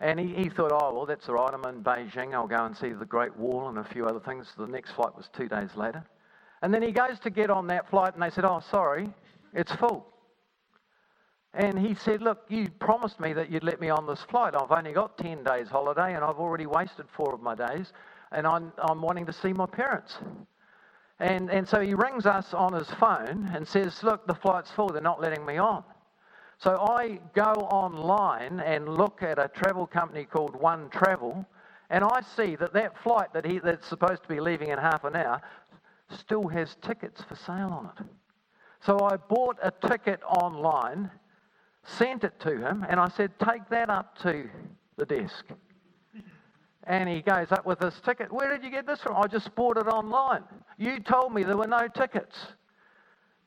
And 0.00 0.18
he, 0.18 0.34
he 0.34 0.48
thought, 0.48 0.72
oh, 0.72 0.94
well, 0.94 1.06
that's 1.06 1.28
all 1.28 1.36
right. 1.36 1.54
I'm 1.54 1.64
in 1.74 1.82
Beijing. 1.82 2.34
I'll 2.34 2.48
go 2.48 2.64
and 2.64 2.76
see 2.76 2.90
the 2.90 3.04
Great 3.04 3.36
Wall 3.36 3.68
and 3.68 3.78
a 3.78 3.84
few 3.84 4.06
other 4.06 4.20
things. 4.20 4.48
The 4.58 4.66
next 4.66 4.92
flight 4.92 5.16
was 5.16 5.28
two 5.36 5.48
days 5.48 5.70
later. 5.76 6.04
And 6.62 6.74
then 6.74 6.82
he 6.82 6.92
goes 6.92 7.18
to 7.20 7.30
get 7.30 7.50
on 7.50 7.66
that 7.68 7.88
flight, 7.90 8.14
and 8.14 8.22
they 8.22 8.30
said, 8.30 8.44
oh, 8.44 8.60
sorry, 8.70 9.10
it's 9.54 9.72
full. 9.72 10.12
And 11.54 11.78
he 11.78 11.94
said, 11.94 12.22
Look, 12.22 12.44
you 12.48 12.68
promised 12.80 13.20
me 13.20 13.32
that 13.34 13.50
you'd 13.50 13.64
let 13.64 13.80
me 13.80 13.90
on 13.90 14.06
this 14.06 14.22
flight. 14.30 14.54
I've 14.54 14.70
only 14.70 14.92
got 14.92 15.18
10 15.18 15.44
days 15.44 15.68
holiday 15.68 16.14
and 16.14 16.24
I've 16.24 16.38
already 16.38 16.66
wasted 16.66 17.06
four 17.14 17.34
of 17.34 17.42
my 17.42 17.54
days 17.54 17.92
and 18.30 18.46
I'm, 18.46 18.72
I'm 18.78 19.02
wanting 19.02 19.26
to 19.26 19.32
see 19.32 19.52
my 19.52 19.66
parents. 19.66 20.16
And, 21.20 21.50
and 21.50 21.68
so 21.68 21.80
he 21.80 21.94
rings 21.94 22.24
us 22.24 22.54
on 22.54 22.72
his 22.72 22.88
phone 22.98 23.50
and 23.54 23.68
says, 23.68 24.02
Look, 24.02 24.26
the 24.26 24.34
flight's 24.34 24.70
full. 24.70 24.88
They're 24.88 25.02
not 25.02 25.20
letting 25.20 25.44
me 25.44 25.58
on. 25.58 25.84
So 26.62 26.78
I 26.78 27.18
go 27.34 27.52
online 27.72 28.60
and 28.60 28.88
look 28.96 29.20
at 29.24 29.36
a 29.36 29.48
travel 29.48 29.84
company 29.84 30.24
called 30.24 30.54
One 30.54 30.88
Travel 30.90 31.44
And 31.90 32.04
I 32.04 32.20
see 32.36 32.54
that 32.54 32.72
that 32.72 32.96
flight 33.02 33.32
that 33.32 33.44
he, 33.44 33.58
that's 33.58 33.88
supposed 33.88 34.22
to 34.22 34.28
be 34.28 34.38
leaving 34.38 34.68
in 34.68 34.78
half 34.78 35.02
an 35.02 35.16
hour 35.16 35.42
still 36.08 36.46
has 36.46 36.76
tickets 36.80 37.20
for 37.28 37.34
sale 37.34 37.72
on 37.72 37.90
it. 37.98 38.06
So 38.86 38.96
I 39.00 39.16
bought 39.16 39.58
a 39.60 39.72
ticket 39.88 40.20
online, 40.22 41.10
sent 41.84 42.22
it 42.22 42.38
to 42.40 42.56
him, 42.56 42.86
and 42.88 43.00
I 43.00 43.08
said, 43.08 43.32
Take 43.40 43.68
that 43.70 43.90
up 43.90 44.16
to 44.18 44.48
the 44.96 45.04
desk. 45.04 45.46
And 46.84 47.08
he 47.08 47.22
goes 47.22 47.50
up 47.50 47.66
with 47.66 47.80
this 47.80 48.00
ticket. 48.04 48.32
Where 48.32 48.48
did 48.48 48.64
you 48.64 48.70
get 48.70 48.86
this 48.86 49.00
from? 49.00 49.16
I 49.16 49.26
just 49.26 49.52
bought 49.56 49.78
it 49.78 49.88
online. 49.88 50.44
You 50.78 51.00
told 51.00 51.34
me 51.34 51.42
there 51.42 51.56
were 51.56 51.66
no 51.66 51.88
tickets. 51.88 52.36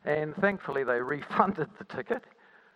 And 0.03 0.36
thankfully, 0.36 0.84
they 0.84 1.00
refunded 1.01 1.69
the 1.77 1.86
ticket. 1.86 2.24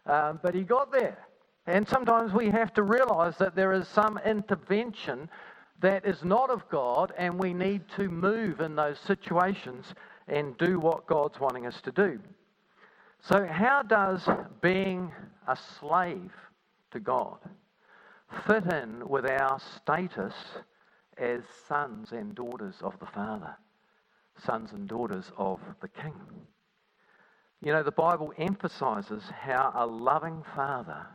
Um, 0.09 0.39
but 0.41 0.55
he 0.55 0.63
got 0.63 0.91
there. 0.91 1.19
And 1.67 1.87
sometimes 1.87 2.33
we 2.33 2.49
have 2.49 2.73
to 2.73 2.83
realize 2.83 3.37
that 3.37 3.55
there 3.55 3.73
is 3.73 3.87
some 3.87 4.19
intervention 4.25 5.29
that 5.81 6.03
is 6.03 6.23
not 6.23 6.49
of 6.49 6.67
God, 6.69 7.13
and 7.15 7.37
we 7.37 7.53
need 7.53 7.83
to 7.95 8.09
move 8.09 8.59
in 8.59 8.75
those 8.75 8.97
situations 8.99 9.93
and 10.27 10.57
do 10.57 10.79
what 10.79 11.05
God's 11.05 11.39
wanting 11.39 11.67
us 11.67 11.79
to 11.81 11.91
do. 11.91 12.19
So, 13.21 13.45
how 13.45 13.83
does 13.83 14.27
being 14.61 15.11
a 15.47 15.55
slave 15.79 16.31
to 16.91 16.99
God 16.99 17.37
fit 18.47 18.65
in 18.65 19.07
with 19.07 19.29
our 19.29 19.59
status 19.75 20.33
as 21.17 21.41
sons 21.67 22.13
and 22.13 22.33
daughters 22.33 22.75
of 22.81 22.97
the 22.99 23.05
Father, 23.05 23.55
sons 24.43 24.71
and 24.71 24.87
daughters 24.87 25.31
of 25.37 25.59
the 25.81 25.87
King? 25.87 26.15
You 27.61 27.73
know, 27.73 27.83
the 27.83 27.91
Bible 27.91 28.33
emphasizes 28.37 29.23
how 29.41 29.73
a 29.75 29.85
loving 29.85 30.43
father 30.55 31.05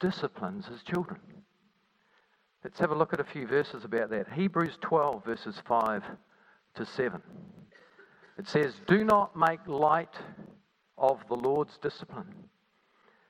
disciplines 0.00 0.66
his 0.66 0.82
children. 0.82 1.20
Let's 2.64 2.78
have 2.78 2.90
a 2.90 2.94
look 2.94 3.12
at 3.12 3.20
a 3.20 3.24
few 3.24 3.46
verses 3.46 3.84
about 3.84 4.10
that. 4.10 4.32
Hebrews 4.32 4.78
12, 4.80 5.24
verses 5.24 5.60
5 5.66 6.02
to 6.76 6.86
7. 6.86 7.20
It 8.38 8.48
says, 8.48 8.74
Do 8.86 9.04
not 9.04 9.36
make 9.36 9.66
light 9.66 10.16
of 10.96 11.20
the 11.28 11.34
Lord's 11.34 11.76
discipline, 11.78 12.32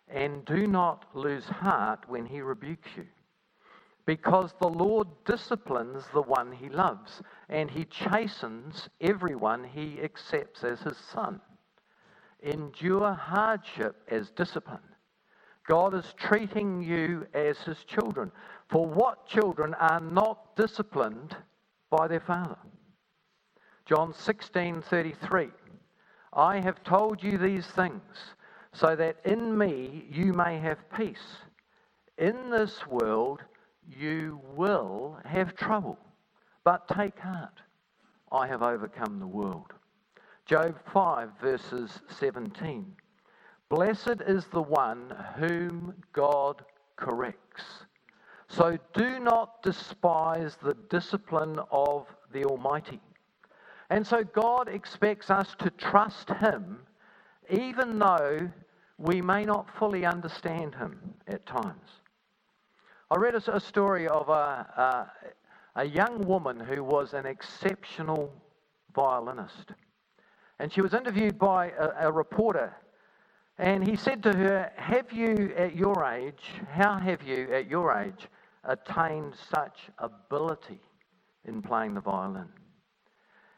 and 0.09 0.45
do 0.45 0.67
not 0.67 1.07
lose 1.15 1.47
heart 1.47 2.05
when 2.09 2.27
he 2.27 2.41
rebukes 2.41 2.91
you. 2.97 3.07
Because 4.05 4.53
the 4.61 4.69
Lord 4.69 5.09
disciplines 5.25 6.05
the 6.13 6.23
one 6.23 6.53
he 6.53 6.69
loves, 6.69 7.23
and 7.49 7.71
he 7.71 7.85
chastens 7.85 8.89
everyone 9.01 9.65
he 9.65 10.01
accepts 10.03 10.63
as 10.63 10.81
his 10.81 10.97
son. 11.13 11.41
Endure 12.43 13.13
hardship 13.13 13.97
as 14.09 14.31
discipline. 14.31 14.81
God 15.67 15.95
is 15.95 16.13
treating 16.19 16.83
you 16.83 17.27
as 17.35 17.59
his 17.59 17.85
children. 17.85 18.33
For 18.69 18.85
what 18.87 19.27
children 19.27 19.75
are 19.75 20.01
not 20.01 20.57
disciplined 20.57 21.37
by 21.91 22.09
their 22.09 22.21
father? 22.21 22.59
John 23.85 24.13
16:33 24.13 25.53
I 26.33 26.61
have 26.61 26.83
told 26.83 27.23
you 27.23 27.39
these 27.39 27.67
things 27.67 28.35
so 28.73 28.97
that 28.97 29.19
in 29.25 29.57
me 29.57 30.07
you 30.11 30.33
may 30.33 30.59
have 30.59 30.91
peace. 30.91 31.37
In 32.19 32.51
this 32.51 32.87
world 32.87 33.43
you 33.87 34.41
will 34.55 35.19
have 35.25 35.55
trouble, 35.55 35.99
but 36.65 36.89
take 36.89 37.19
heart. 37.19 37.61
I 38.31 38.47
have 38.47 38.63
overcome 38.63 39.19
the 39.19 39.27
world. 39.27 39.73
Job 40.47 40.77
5 40.93 41.31
verses 41.41 42.01
17 42.19 42.85
Blessed 43.69 44.21
is 44.27 44.47
the 44.47 44.63
one 44.63 45.15
whom 45.37 45.95
God 46.13 46.63
corrects. 46.97 47.63
So 48.49 48.77
do 48.93 49.19
not 49.19 49.63
despise 49.63 50.57
the 50.57 50.75
discipline 50.91 51.59
of 51.71 52.07
the 52.35 52.45
Almighty. 52.45 53.01
And 53.89 54.07
so 54.07 54.25
God 54.25 54.69
expects 54.69 55.31
us 55.31 55.55
to 55.59 55.71
trust 55.71 56.29
Him 56.29 56.81
even 57.51 57.99
though 57.99 58.51
we 58.99 59.21
may 59.21 59.45
not 59.45 59.69
fully 59.79 60.05
understand 60.05 60.75
Him 60.75 61.15
at 61.27 61.47
times. 61.47 61.91
I 63.11 63.17
read 63.17 63.35
a, 63.35 63.61
story 63.61 64.09
of 64.09 64.29
a, 64.29 65.13
a, 65.75 65.83
a 65.83 65.85
young 65.85 66.27
woman 66.27 66.59
who 66.59 66.83
was 66.83 67.13
an 67.13 67.27
exceptional 67.27 68.33
violinist. 68.95 69.73
And 70.59 70.73
she 70.73 70.81
was 70.81 70.95
interviewed 70.95 71.39
by 71.39 71.71
a, 71.71 72.09
a 72.09 72.13
reporter 72.13 72.75
and 73.59 73.87
he 73.87 73.97
said 73.97 74.23
to 74.25 74.33
her, 74.33 74.73
Have 74.77 75.13
you 75.13 75.53
at 75.57 75.77
your 75.77 76.05
age, 76.05 76.43
how 76.71 76.99
have 76.99 77.23
you 77.23 77.53
at 77.53 77.69
your 77.69 77.97
age 77.97 78.27
attained 78.65 79.35
such 79.55 79.91
ability 79.99 80.81
in 81.45 81.63
playing 81.63 81.95
the 81.95 82.01
violin. 82.01 82.49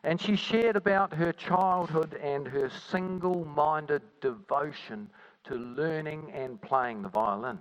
And 0.02 0.20
she 0.20 0.36
shared 0.36 0.76
about 0.76 1.14
her 1.14 1.32
childhood 1.32 2.14
and 2.22 2.46
her 2.46 2.70
single 2.90 3.44
minded 3.44 4.02
devotion 4.20 5.08
to 5.44 5.54
learning 5.54 6.30
and 6.34 6.60
playing 6.60 7.02
the 7.02 7.08
violin. 7.08 7.58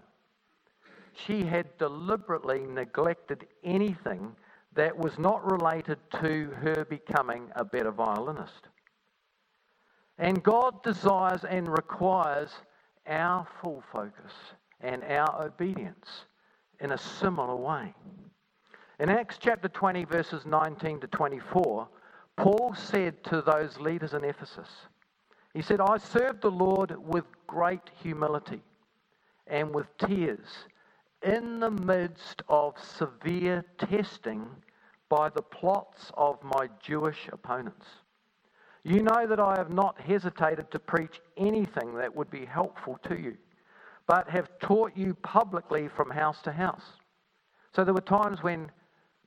She 1.14 1.44
had 1.44 1.78
deliberately 1.78 2.66
neglected 2.66 3.48
anything 3.64 4.36
that 4.74 4.98
was 4.98 5.20
not 5.20 5.50
related 5.50 6.00
to 6.22 6.52
her 6.62 6.86
becoming 6.90 7.50
a 7.56 7.64
better 7.64 7.92
violinist. 7.92 8.68
And 10.18 10.44
God 10.44 10.84
desires 10.84 11.44
and 11.44 11.68
requires 11.68 12.52
our 13.08 13.48
full 13.62 13.84
focus 13.92 14.34
and 14.82 15.04
our 15.04 15.46
obedience 15.46 16.26
in 16.80 16.92
a 16.92 16.98
similar 16.98 17.56
way. 17.56 17.94
In 19.00 19.10
Acts 19.10 19.38
chapter 19.40 19.68
20, 19.68 20.06
verses 20.06 20.46
19 20.46 21.00
to 21.02 21.08
24, 21.08 21.88
Paul 22.38 22.76
said 22.76 23.24
to 23.26 23.42
those 23.42 23.80
leaders 23.80 24.14
in 24.14 24.24
Ephesus, 24.24 24.70
He 25.54 25.62
said, 25.62 25.82
I 25.82 25.98
served 25.98 26.42
the 26.42 26.52
Lord 26.52 26.96
with 26.98 27.26
great 27.48 27.90
humility 28.02 28.62
and 29.48 29.74
with 29.74 29.88
tears 29.98 30.68
in 31.24 31.60
the 31.60 31.72
midst 31.72 32.42
of 32.50 32.76
severe 32.80 33.64
testing 33.78 34.46
by 35.10 35.30
the 35.30 35.42
plots 35.42 36.12
of 36.16 36.42
my 36.44 36.70
Jewish 36.82 37.30
opponents. 37.32 37.86
You 38.84 39.02
know 39.02 39.26
that 39.28 39.40
I 39.40 39.56
have 39.58 39.72
not 39.72 40.00
hesitated 40.00 40.70
to 40.72 40.80
preach 40.80 41.22
anything 41.38 41.96
that 41.96 42.16
would 42.16 42.30
be 42.30 42.46
helpful 42.46 43.00
to 43.04 43.20
you 43.20 43.38
but 44.08 44.30
have 44.30 44.50
taught 44.60 44.92
you 44.96 45.14
publicly 45.16 45.88
from 45.88 46.10
house 46.10 46.42
to 46.44 46.52
house. 46.52 46.84
So 47.76 47.84
there 47.84 47.94
were 47.94 48.02
times 48.02 48.44
when 48.44 48.72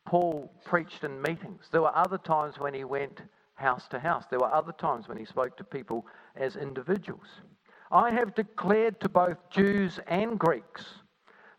Paul 0.05 0.53
preached 0.65 1.03
in 1.05 1.21
meetings. 1.23 1.65
There 1.73 1.83
were 1.83 1.97
other 1.97 2.19
times 2.19 2.59
when 2.59 2.75
he 2.75 2.85
went 2.85 3.23
house 3.55 3.89
to 3.89 3.99
house. 3.99 4.25
There 4.31 4.39
were 4.39 4.53
other 4.53 4.73
times 4.73 5.09
when 5.09 5.19
he 5.19 5.25
spoke 5.25 5.57
to 5.57 5.65
people 5.65 6.07
as 6.37 6.57
individuals. 6.57 7.27
I 7.91 8.11
have 8.11 8.35
declared 8.35 9.01
to 9.01 9.09
both 9.09 9.39
Jews 9.51 9.99
and 10.07 10.39
Greeks 10.39 10.85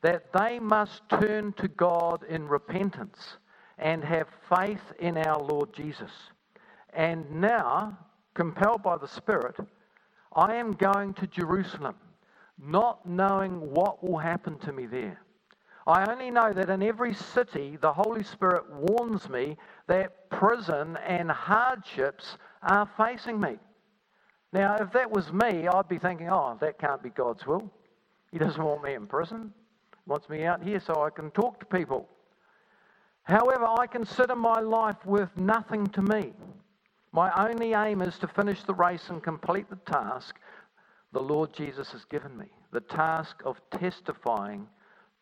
that 0.01 0.31
they 0.31 0.59
must 0.59 1.01
turn 1.09 1.53
to 1.53 1.67
God 1.67 2.23
in 2.29 2.47
repentance 2.47 3.37
and 3.79 4.03
have 4.03 4.27
faith 4.49 4.93
in 4.99 5.17
our 5.17 5.41
Lord 5.41 5.73
Jesus. 5.73 6.11
And 6.97 7.29
now, 7.31 7.95
compelled 8.33 8.81
by 8.81 8.97
the 8.97 9.07
Spirit, 9.07 9.55
I 10.35 10.55
am 10.55 10.71
going 10.71 11.13
to 11.13 11.27
Jerusalem 11.27 11.95
not 12.59 13.05
knowing 13.05 13.71
what 13.71 14.03
will 14.03 14.17
happen 14.17 14.57
to 14.59 14.73
me 14.73 14.87
there. 14.87 15.21
I 15.85 16.11
only 16.11 16.31
know 16.31 16.51
that 16.53 16.71
in 16.71 16.81
every 16.81 17.13
city, 17.13 17.77
the 17.79 17.93
Holy 17.93 18.23
Spirit 18.23 18.63
warns 18.71 19.29
me 19.29 19.57
that 19.85 20.27
prison 20.31 20.97
and 21.05 21.29
hardships 21.29 22.37
are 22.63 22.89
facing 22.97 23.39
me. 23.39 23.57
Now, 24.51 24.75
if 24.77 24.91
that 24.93 25.11
was 25.11 25.31
me, 25.31 25.67
I'd 25.67 25.87
be 25.87 25.99
thinking, 25.99 26.29
oh, 26.29 26.57
that 26.59 26.79
can't 26.79 27.03
be 27.03 27.09
God's 27.09 27.45
will. 27.45 27.71
He 28.31 28.39
doesn't 28.39 28.61
want 28.61 28.83
me 28.83 28.95
in 28.95 29.05
prison, 29.05 29.53
he 29.91 30.09
wants 30.09 30.27
me 30.29 30.45
out 30.45 30.63
here 30.63 30.79
so 30.79 31.03
I 31.03 31.11
can 31.11 31.29
talk 31.29 31.59
to 31.59 31.65
people. 31.67 32.09
However, 33.21 33.67
I 33.67 33.85
consider 33.85 34.35
my 34.35 34.61
life 34.61 35.05
worth 35.05 35.37
nothing 35.37 35.85
to 35.87 36.01
me. 36.01 36.33
My 37.17 37.49
only 37.49 37.73
aim 37.73 38.03
is 38.03 38.19
to 38.19 38.27
finish 38.27 38.61
the 38.61 38.75
race 38.75 39.09
and 39.09 39.23
complete 39.23 39.67
the 39.71 39.91
task 39.91 40.35
the 41.13 41.19
Lord 41.19 41.51
Jesus 41.51 41.91
has 41.91 42.05
given 42.05 42.37
me 42.37 42.45
the 42.71 42.79
task 42.79 43.41
of 43.43 43.59
testifying 43.71 44.67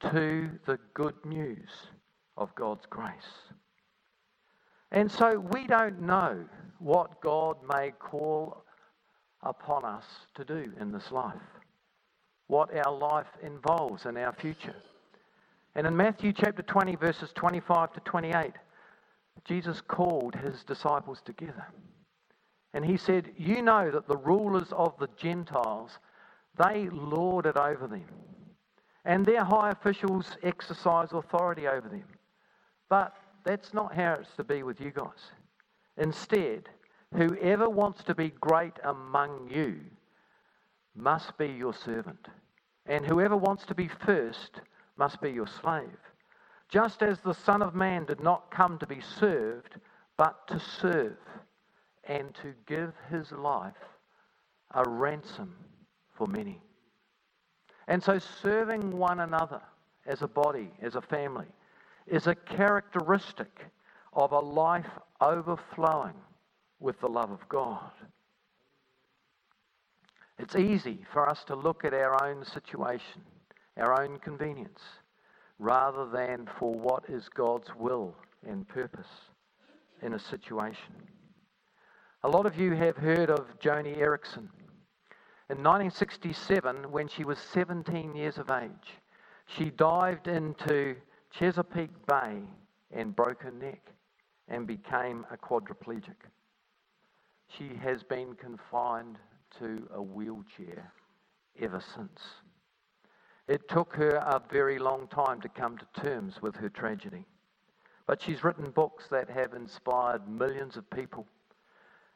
to 0.02 0.50
the 0.66 0.78
good 0.94 1.16
news 1.24 1.70
of 2.36 2.54
God's 2.56 2.86
grace. 2.90 3.32
And 4.92 5.10
so 5.10 5.40
we 5.40 5.68
don't 5.68 6.02
know 6.02 6.44
what 6.80 7.22
God 7.22 7.56
may 7.74 7.92
call 7.92 8.66
upon 9.42 9.86
us 9.86 10.04
to 10.36 10.44
do 10.44 10.74
in 10.78 10.92
this 10.92 11.14
life, 11.14 11.48
what 12.48 12.76
our 12.76 12.94
life 12.94 13.32
involves 13.42 14.06
in 14.06 14.18
our 14.18 14.34
future. 14.34 14.76
And 15.76 15.88
in 15.88 15.96
Matthew 15.96 16.34
chapter 16.34 16.62
20, 16.62 16.98
verses 16.98 17.30
25 17.36 17.94
to 17.94 18.00
28, 18.02 18.52
Jesus 19.44 19.82
called 19.82 20.36
his 20.36 20.64
disciples 20.64 21.22
together. 21.24 21.68
And 22.74 22.86
he 22.86 22.98
said, 22.98 23.32
You 23.38 23.62
know 23.62 23.92
that 23.92 24.08
the 24.08 24.18
rulers 24.18 24.72
of 24.72 24.98
the 25.00 25.10
Gentiles, 25.18 26.00
they 26.58 26.90
lord 26.90 27.46
it 27.46 27.58
over 27.58 27.88
them. 27.88 28.06
And 29.06 29.26
their 29.26 29.44
high 29.44 29.72
officials 29.72 30.38
exercise 30.44 31.10
authority 31.12 31.68
over 31.68 31.88
them. 31.88 32.06
But 32.90 33.16
that's 33.44 33.74
not 33.74 33.94
how 33.94 34.14
it's 34.14 34.36
to 34.38 34.44
be 34.44 34.64
with 34.64 34.82
you 34.82 34.92
guys. 34.92 35.32
Instead, 35.98 36.70
whoever 37.16 37.70
wants 37.70 38.04
to 38.04 38.16
be 38.16 38.34
great 38.42 38.74
among 38.84 39.50
you 39.54 39.80
must 40.96 41.38
be 41.38 41.48
your 41.48 41.74
servant. 41.74 42.28
And 42.88 43.06
whoever 43.06 43.38
wants 43.38 43.66
to 43.66 43.76
be 43.76 43.88
first 43.88 44.60
must 44.98 45.22
be 45.22 45.32
your 45.32 45.48
slave. 45.48 45.98
Just 46.70 47.02
as 47.02 47.20
the 47.20 47.34
Son 47.34 47.62
of 47.62 47.76
Man 47.76 48.06
did 48.06 48.22
not 48.22 48.52
come 48.52 48.78
to 48.80 48.88
be 48.88 49.02
served, 49.02 49.76
but 50.18 50.48
to 50.48 50.60
serve 50.60 51.18
and 52.06 52.34
to 52.36 52.54
give 52.66 52.94
his 53.10 53.32
life 53.32 53.74
a 54.72 54.88
ransom 54.88 55.56
for 56.18 56.28
many. 56.28 56.62
And 57.88 58.02
so, 58.04 58.20
serving 58.20 58.92
one 58.98 59.20
another 59.20 59.62
as 60.06 60.22
a 60.22 60.28
body, 60.28 60.72
as 60.82 60.96
a 60.96 61.02
family, 61.02 61.48
is 62.08 62.28
a 62.28 62.36
characteristic 62.36 63.66
of 64.14 64.32
a 64.32 64.40
life 64.40 64.90
overflowing 65.22 66.16
with 66.80 67.00
the 67.00 67.08
love 67.08 67.32
of 67.32 67.48
God. 67.50 67.92
It's 70.38 70.56
easy 70.56 71.06
for 71.12 71.30
us 71.30 71.44
to 71.46 71.56
look 71.56 71.86
at 71.86 71.94
our 71.94 72.24
own 72.24 72.44
situation, 72.44 73.22
our 73.78 74.02
own 74.02 74.20
convenience, 74.20 74.82
rather 75.60 76.06
than 76.06 76.48
for 76.60 76.74
what 76.74 77.04
is 77.10 77.30
God's 77.30 77.70
will 77.76 78.16
and 78.48 78.68
purpose 78.68 79.08
in 80.02 80.14
a 80.14 80.20
situation. 80.20 80.94
A 82.24 82.30
lot 82.30 82.46
of 82.46 82.58
you 82.58 82.74
have 82.74 82.98
heard 82.98 83.30
of 83.30 83.60
Joni 83.60 83.98
Eareckson. 83.98 84.50
In 85.48 85.62
1967, 85.62 86.92
when 86.92 87.08
she 87.08 87.24
was 87.24 87.38
17 87.38 88.16
years 88.16 88.38
of 88.38 88.50
age, 88.50 88.96
she 89.46 89.70
dived 89.70 90.28
into 90.28 90.96
Chesapeake 91.32 92.06
Bay 92.08 92.42
and 92.92 93.16
broke 93.16 93.44
her 93.44 93.52
neck 93.52 93.92
and 94.48 94.66
became 94.66 95.26
a 95.32 95.38
quadriplegic. 95.38 96.16
She 97.48 97.70
has 97.82 98.04
been 98.04 98.34
confined 98.36 99.18
to 99.60 99.88
a 99.94 100.02
wheelchair 100.02 100.92
ever 101.62 101.82
since. 101.96 102.22
It 103.48 103.68
took 103.70 103.94
her 103.96 104.16
a 104.16 104.42
very 104.50 104.80
long 104.80 105.08
time 105.08 105.40
to 105.42 105.50
come 105.50 105.78
to 105.78 106.02
terms 106.02 106.42
with 106.42 106.56
her 106.56 106.70
tragedy. 106.70 107.26
But 108.08 108.22
she's 108.22 108.44
written 108.44 108.72
books 108.72 109.08
that 109.10 109.30
have 109.30 109.54
inspired 109.54 110.28
millions 110.28 110.78
of 110.78 110.90
people. 110.90 111.28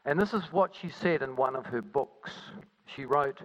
And 0.05 0.19
this 0.19 0.33
is 0.33 0.51
what 0.51 0.75
she 0.75 0.89
said 0.89 1.21
in 1.21 1.35
one 1.35 1.55
of 1.55 1.67
her 1.67 1.81
books. 1.81 2.31
She 2.85 3.05
wrote, 3.05 3.41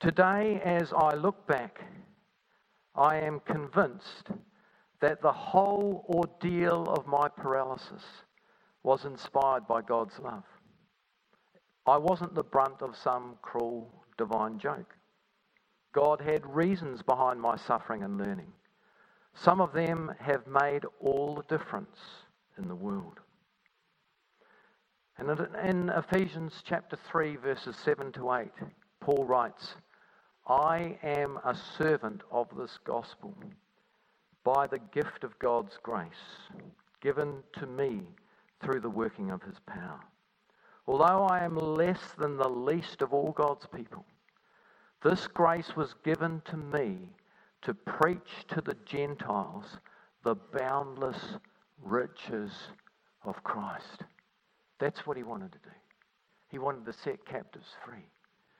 Today, 0.00 0.60
as 0.64 0.92
I 0.92 1.14
look 1.14 1.46
back, 1.46 1.80
I 2.94 3.16
am 3.16 3.40
convinced 3.40 4.30
that 5.00 5.22
the 5.22 5.32
whole 5.32 6.04
ordeal 6.08 6.84
of 6.88 7.06
my 7.06 7.28
paralysis 7.28 8.02
was 8.82 9.04
inspired 9.04 9.66
by 9.66 9.82
God's 9.82 10.18
love. 10.18 10.44
I 11.86 11.96
wasn't 11.96 12.34
the 12.34 12.42
brunt 12.42 12.82
of 12.82 12.96
some 12.96 13.36
cruel 13.42 13.90
divine 14.18 14.58
joke. 14.58 14.95
God 15.96 16.20
had 16.20 16.44
reasons 16.54 17.00
behind 17.00 17.40
my 17.40 17.56
suffering 17.56 18.02
and 18.02 18.18
learning. 18.18 18.52
Some 19.34 19.62
of 19.62 19.72
them 19.72 20.12
have 20.20 20.46
made 20.46 20.84
all 21.00 21.34
the 21.34 21.56
difference 21.56 21.96
in 22.58 22.68
the 22.68 22.74
world. 22.74 23.18
And 25.16 25.30
in 25.64 25.88
Ephesians 25.88 26.62
chapter 26.62 26.98
3, 27.10 27.36
verses 27.36 27.76
7 27.82 28.12
to 28.12 28.30
8, 28.30 28.48
Paul 29.00 29.24
writes, 29.24 29.76
I 30.46 30.98
am 31.02 31.38
a 31.42 31.56
servant 31.78 32.20
of 32.30 32.48
this 32.54 32.78
gospel 32.84 33.34
by 34.44 34.66
the 34.66 34.80
gift 34.92 35.24
of 35.24 35.38
God's 35.38 35.78
grace 35.82 36.10
given 37.00 37.42
to 37.54 37.66
me 37.66 38.02
through 38.62 38.80
the 38.80 38.90
working 38.90 39.30
of 39.30 39.42
his 39.42 39.56
power. 39.66 40.00
Although 40.86 41.24
I 41.24 41.42
am 41.42 41.56
less 41.56 42.12
than 42.18 42.36
the 42.36 42.50
least 42.50 43.00
of 43.00 43.14
all 43.14 43.32
God's 43.32 43.66
people, 43.74 44.04
this 45.06 45.28
grace 45.28 45.76
was 45.76 45.94
given 46.04 46.42
to 46.46 46.56
me 46.56 46.98
to 47.62 47.72
preach 47.72 48.44
to 48.48 48.60
the 48.60 48.76
Gentiles 48.84 49.78
the 50.24 50.34
boundless 50.34 51.36
riches 51.80 52.50
of 53.22 53.40
Christ. 53.44 54.02
That's 54.80 55.06
what 55.06 55.16
he 55.16 55.22
wanted 55.22 55.52
to 55.52 55.58
do. 55.58 55.74
He 56.48 56.58
wanted 56.58 56.84
to 56.86 56.92
set 56.92 57.24
captives 57.24 57.68
free. 57.84 58.08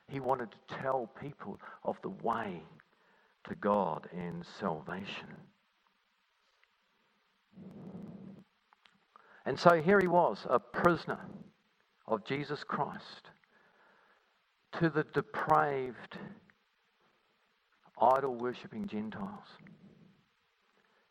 He 0.09 0.21
wanted 0.21 0.51
to 0.53 0.77
tell 0.77 1.11
people 1.21 1.59
of 1.83 1.97
the 2.03 2.11
way 2.11 2.63
to 3.49 3.55
God 3.57 4.09
and 4.17 4.45
salvation. 4.61 5.35
And 9.45 9.59
so 9.59 9.83
here 9.83 9.99
he 9.99 10.07
was, 10.07 10.47
a 10.49 10.61
prisoner 10.61 11.19
of 12.07 12.25
Jesus 12.25 12.63
Christ 12.63 13.31
to 14.79 14.91
the 14.91 15.05
depraved, 15.15 16.19
idol 18.01 18.35
worshipping 18.35 18.87
Gentiles. 18.87 19.45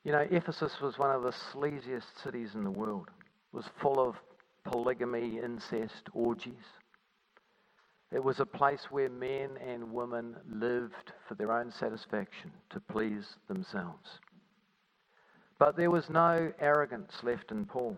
You 0.04 0.12
know, 0.12 0.28
Ephesus 0.30 0.74
was 0.82 1.00
one 1.00 1.12
of 1.12 1.24
the 1.24 1.34
sleaziest 1.54 2.24
cities 2.24 2.52
in 2.54 2.64
the 2.64 2.70
world. 2.70 3.10
It 3.10 3.56
was 3.56 3.66
full 3.82 4.00
of 4.00 4.16
polygamy, 4.64 5.40
incest, 5.44 6.10
orgies. 6.14 6.54
It 8.12 8.24
was 8.24 8.40
a 8.40 8.46
place 8.46 8.86
where 8.92 9.10
men 9.10 9.58
and 9.66 9.92
women 9.92 10.36
lived 10.48 11.12
for 11.28 11.34
their 11.36 11.52
own 11.52 11.72
satisfaction 11.72 12.52
to 12.70 12.80
please 12.80 13.26
themselves. 13.48 14.20
But 15.58 15.76
there 15.76 15.90
was 15.90 16.10
no 16.10 16.52
arrogance 16.60 17.12
left 17.24 17.52
in 17.52 17.66
Paul. 17.66 17.98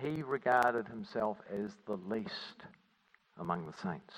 He 0.00 0.22
regarded 0.22 0.88
himself 0.88 1.38
as 1.52 1.72
the 1.86 1.98
least 2.08 2.62
among 3.38 3.66
the 3.66 3.76
saints. 3.82 4.14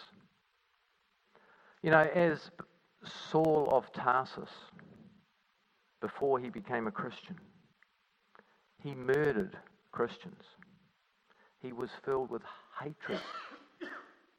You 1.82 1.90
know, 1.90 2.08
as 2.14 2.50
Saul 3.30 3.68
of 3.70 3.92
Tarsus, 3.92 4.50
before 6.00 6.38
he 6.38 6.48
became 6.48 6.86
a 6.86 6.92
Christian, 6.92 7.36
he 8.82 8.94
murdered 8.94 9.56
Christians. 9.92 10.42
He 11.60 11.72
was 11.72 11.90
filled 12.04 12.30
with 12.30 12.42
hatred 12.82 13.20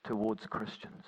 towards 0.04 0.46
Christians. 0.48 1.04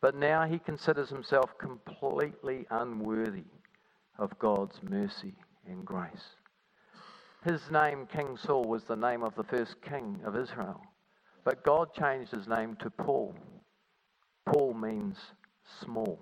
But 0.00 0.16
now 0.16 0.46
he 0.46 0.58
considers 0.58 1.10
himself 1.10 1.56
completely 1.58 2.66
unworthy 2.70 3.44
of 4.18 4.38
God's 4.38 4.78
mercy 4.82 5.34
and 5.68 5.84
grace. 5.84 6.36
His 7.44 7.60
name, 7.70 8.06
King 8.06 8.36
Saul, 8.36 8.64
was 8.64 8.84
the 8.84 8.96
name 8.96 9.22
of 9.22 9.34
the 9.34 9.44
first 9.44 9.76
king 9.82 10.20
of 10.24 10.36
Israel. 10.36 10.80
But 11.50 11.64
God 11.64 11.92
changed 11.92 12.30
his 12.30 12.46
name 12.46 12.76
to 12.76 12.90
Paul. 12.90 13.34
Paul 14.46 14.72
means 14.72 15.16
small. 15.84 16.20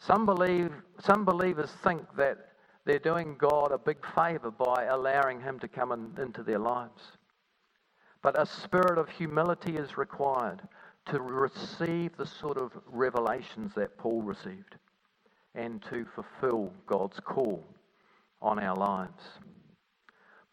Some, 0.00 0.26
believe, 0.26 0.72
some 0.98 1.24
believers 1.24 1.70
think 1.84 2.02
that 2.16 2.38
they're 2.84 2.98
doing 2.98 3.36
God 3.38 3.70
a 3.70 3.78
big 3.78 3.98
favor 4.16 4.50
by 4.50 4.86
allowing 4.90 5.40
him 5.40 5.60
to 5.60 5.68
come 5.68 5.92
in, 5.92 6.20
into 6.20 6.42
their 6.42 6.58
lives. 6.58 7.00
But 8.20 8.36
a 8.36 8.46
spirit 8.46 8.98
of 8.98 9.08
humility 9.08 9.76
is 9.76 9.96
required 9.96 10.62
to 11.12 11.20
receive 11.20 12.16
the 12.16 12.26
sort 12.26 12.58
of 12.58 12.72
revelations 12.84 13.72
that 13.76 13.96
Paul 13.96 14.22
received 14.22 14.74
and 15.54 15.80
to 15.88 16.04
fulfill 16.16 16.72
God's 16.88 17.20
call 17.20 17.64
on 18.42 18.58
our 18.58 18.74
lives. 18.74 19.22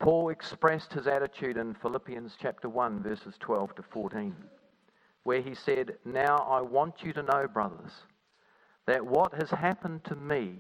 Paul 0.04 0.32
expressed 0.32 0.92
his 0.92 1.08
attitude 1.08 1.56
in 1.56 1.76
Philippians 1.76 2.36
chapter 2.38 2.68
1, 2.68 3.04
verses 3.04 3.36
12 3.40 3.76
to 3.76 3.84
14, 3.84 4.36
where 5.24 5.40
he 5.40 5.56
said, 5.56 5.96
Now 6.04 6.40
I 6.40 6.60
want 6.60 6.96
you 7.04 7.14
to 7.14 7.24
know, 7.24 7.48
brothers, 7.48 7.94
that 8.86 9.06
what 9.06 9.34
has 9.36 9.50
happened 9.50 10.04
to 10.04 10.18
me 10.18 10.56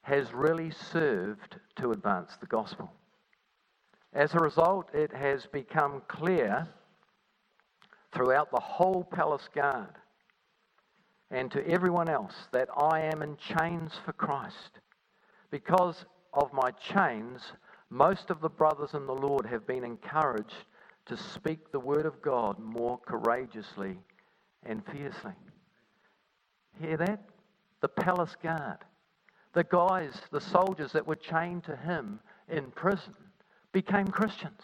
has 0.00 0.32
really 0.32 0.70
served 0.70 1.56
to 1.76 1.92
advance 1.92 2.38
the 2.40 2.46
gospel. 2.46 2.90
As 4.14 4.32
a 4.32 4.38
result, 4.38 4.88
it 4.94 5.12
has 5.12 5.44
become 5.44 6.00
clear 6.08 6.66
throughout 8.14 8.50
the 8.50 8.60
whole 8.60 9.04
palace 9.04 9.50
guard 9.54 9.94
and 11.30 11.50
to 11.52 11.68
everyone 11.68 12.08
else 12.08 12.48
that 12.52 12.70
I 12.74 13.00
am 13.00 13.20
in 13.20 13.36
chains 13.36 13.92
for 14.06 14.14
Christ. 14.14 14.80
Because 15.50 16.06
of 16.32 16.50
my 16.54 16.70
chains, 16.70 17.42
most 17.94 18.28
of 18.30 18.40
the 18.40 18.48
brothers 18.48 18.94
in 18.94 19.06
the 19.06 19.14
Lord 19.14 19.46
have 19.46 19.68
been 19.68 19.84
encouraged 19.84 20.64
to 21.06 21.16
speak 21.16 21.70
the 21.70 21.78
word 21.78 22.06
of 22.06 22.20
God 22.20 22.58
more 22.58 22.98
courageously 22.98 23.96
and 24.64 24.84
fiercely. 24.86 25.34
Hear 26.80 26.96
that? 26.96 27.22
The 27.82 27.88
palace 27.88 28.34
guard. 28.42 28.78
The 29.52 29.62
guys, 29.62 30.12
the 30.32 30.40
soldiers 30.40 30.90
that 30.90 31.06
were 31.06 31.14
chained 31.14 31.62
to 31.64 31.76
him 31.76 32.18
in 32.48 32.72
prison 32.72 33.14
became 33.70 34.08
Christians. 34.08 34.60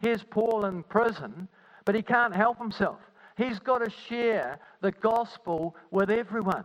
Here's 0.00 0.22
Paul 0.22 0.66
in 0.66 0.84
prison, 0.84 1.48
but 1.84 1.96
he 1.96 2.02
can't 2.02 2.36
help 2.36 2.58
himself. 2.58 3.00
He's 3.36 3.58
got 3.58 3.78
to 3.78 3.90
share 3.90 4.60
the 4.82 4.92
gospel 4.92 5.74
with 5.90 6.10
everyone. 6.10 6.64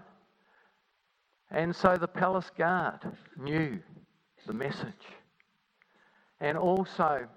And 1.50 1.76
so 1.76 1.98
the 1.98 2.08
palace 2.08 2.52
guard 2.56 3.00
knew 3.36 3.80
the 4.46 4.54
message. 4.54 4.94
And 6.42 6.58
also, 6.58 7.28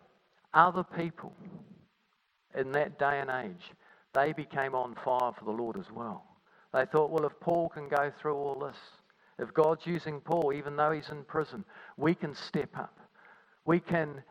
other 0.55 0.85
people 0.85 1.33
in 2.55 2.73
that 2.73 2.99
day 2.99 3.21
and 3.21 3.31
age, 3.31 3.73
they 4.15 4.33
became 4.33 4.75
on 4.75 4.95
fire 5.05 5.33
for 5.39 5.45
the 5.45 5.51
Lord 5.51 5.77
as 5.77 5.91
well. 5.91 6.25
They 6.73 6.85
thought, 6.87 7.11
well, 7.11 7.27
if 7.27 7.39
Paul 7.41 7.69
can 7.69 7.89
go 7.89 8.13
through 8.21 8.35
all 8.35 8.59
this, 8.59 8.77
if 9.39 9.53
God's 9.55 9.87
using 9.87 10.21
Paul, 10.21 10.53
even 10.53 10.77
though 10.77 10.93
he's 10.93 11.09
in 11.09 11.25
prison, 11.25 11.65
we 11.97 12.15
can 12.15 12.35
step 12.35 12.77
up. 12.77 12.99
We 13.65 13.81
can 13.81 14.23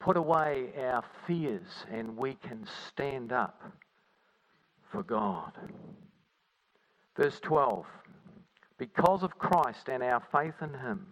put 0.00 0.16
away 0.16 0.70
our 0.78 1.04
fears 1.26 1.86
and 1.90 2.16
we 2.16 2.34
can 2.34 2.66
stand 2.88 3.32
up 3.32 3.62
for 4.90 5.02
God. 5.02 5.52
Verse 7.16 7.38
12 7.40 7.86
Because 8.78 9.22
of 9.22 9.38
Christ 9.38 9.88
and 9.88 10.02
our 10.02 10.22
faith 10.32 10.54
in 10.60 10.74
Him, 10.74 11.06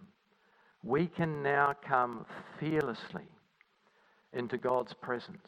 we 0.83 1.07
can 1.07 1.43
now 1.43 1.75
come 1.85 2.25
fearlessly 2.59 3.23
into 4.33 4.57
God's 4.57 4.93
presence, 4.93 5.47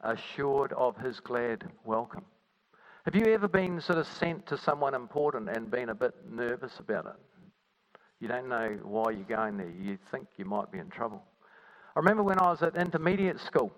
assured 0.00 0.72
of 0.72 0.96
His 0.96 1.20
glad 1.20 1.64
welcome. 1.84 2.24
Have 3.04 3.14
you 3.14 3.26
ever 3.26 3.48
been 3.48 3.80
sort 3.80 3.98
of 3.98 4.06
sent 4.06 4.46
to 4.46 4.58
someone 4.58 4.94
important 4.94 5.48
and 5.48 5.70
been 5.70 5.90
a 5.90 5.94
bit 5.94 6.14
nervous 6.30 6.78
about 6.78 7.06
it? 7.06 8.00
You 8.20 8.28
don't 8.28 8.48
know 8.48 8.78
why 8.82 9.10
you're 9.10 9.24
going 9.24 9.58
there. 9.58 9.68
You 9.68 9.98
think 10.10 10.26
you 10.36 10.44
might 10.44 10.72
be 10.72 10.78
in 10.78 10.88
trouble. 10.88 11.22
I 11.94 12.00
remember 12.00 12.22
when 12.22 12.38
I 12.38 12.50
was 12.50 12.62
at 12.62 12.76
intermediate 12.76 13.40
school, 13.40 13.72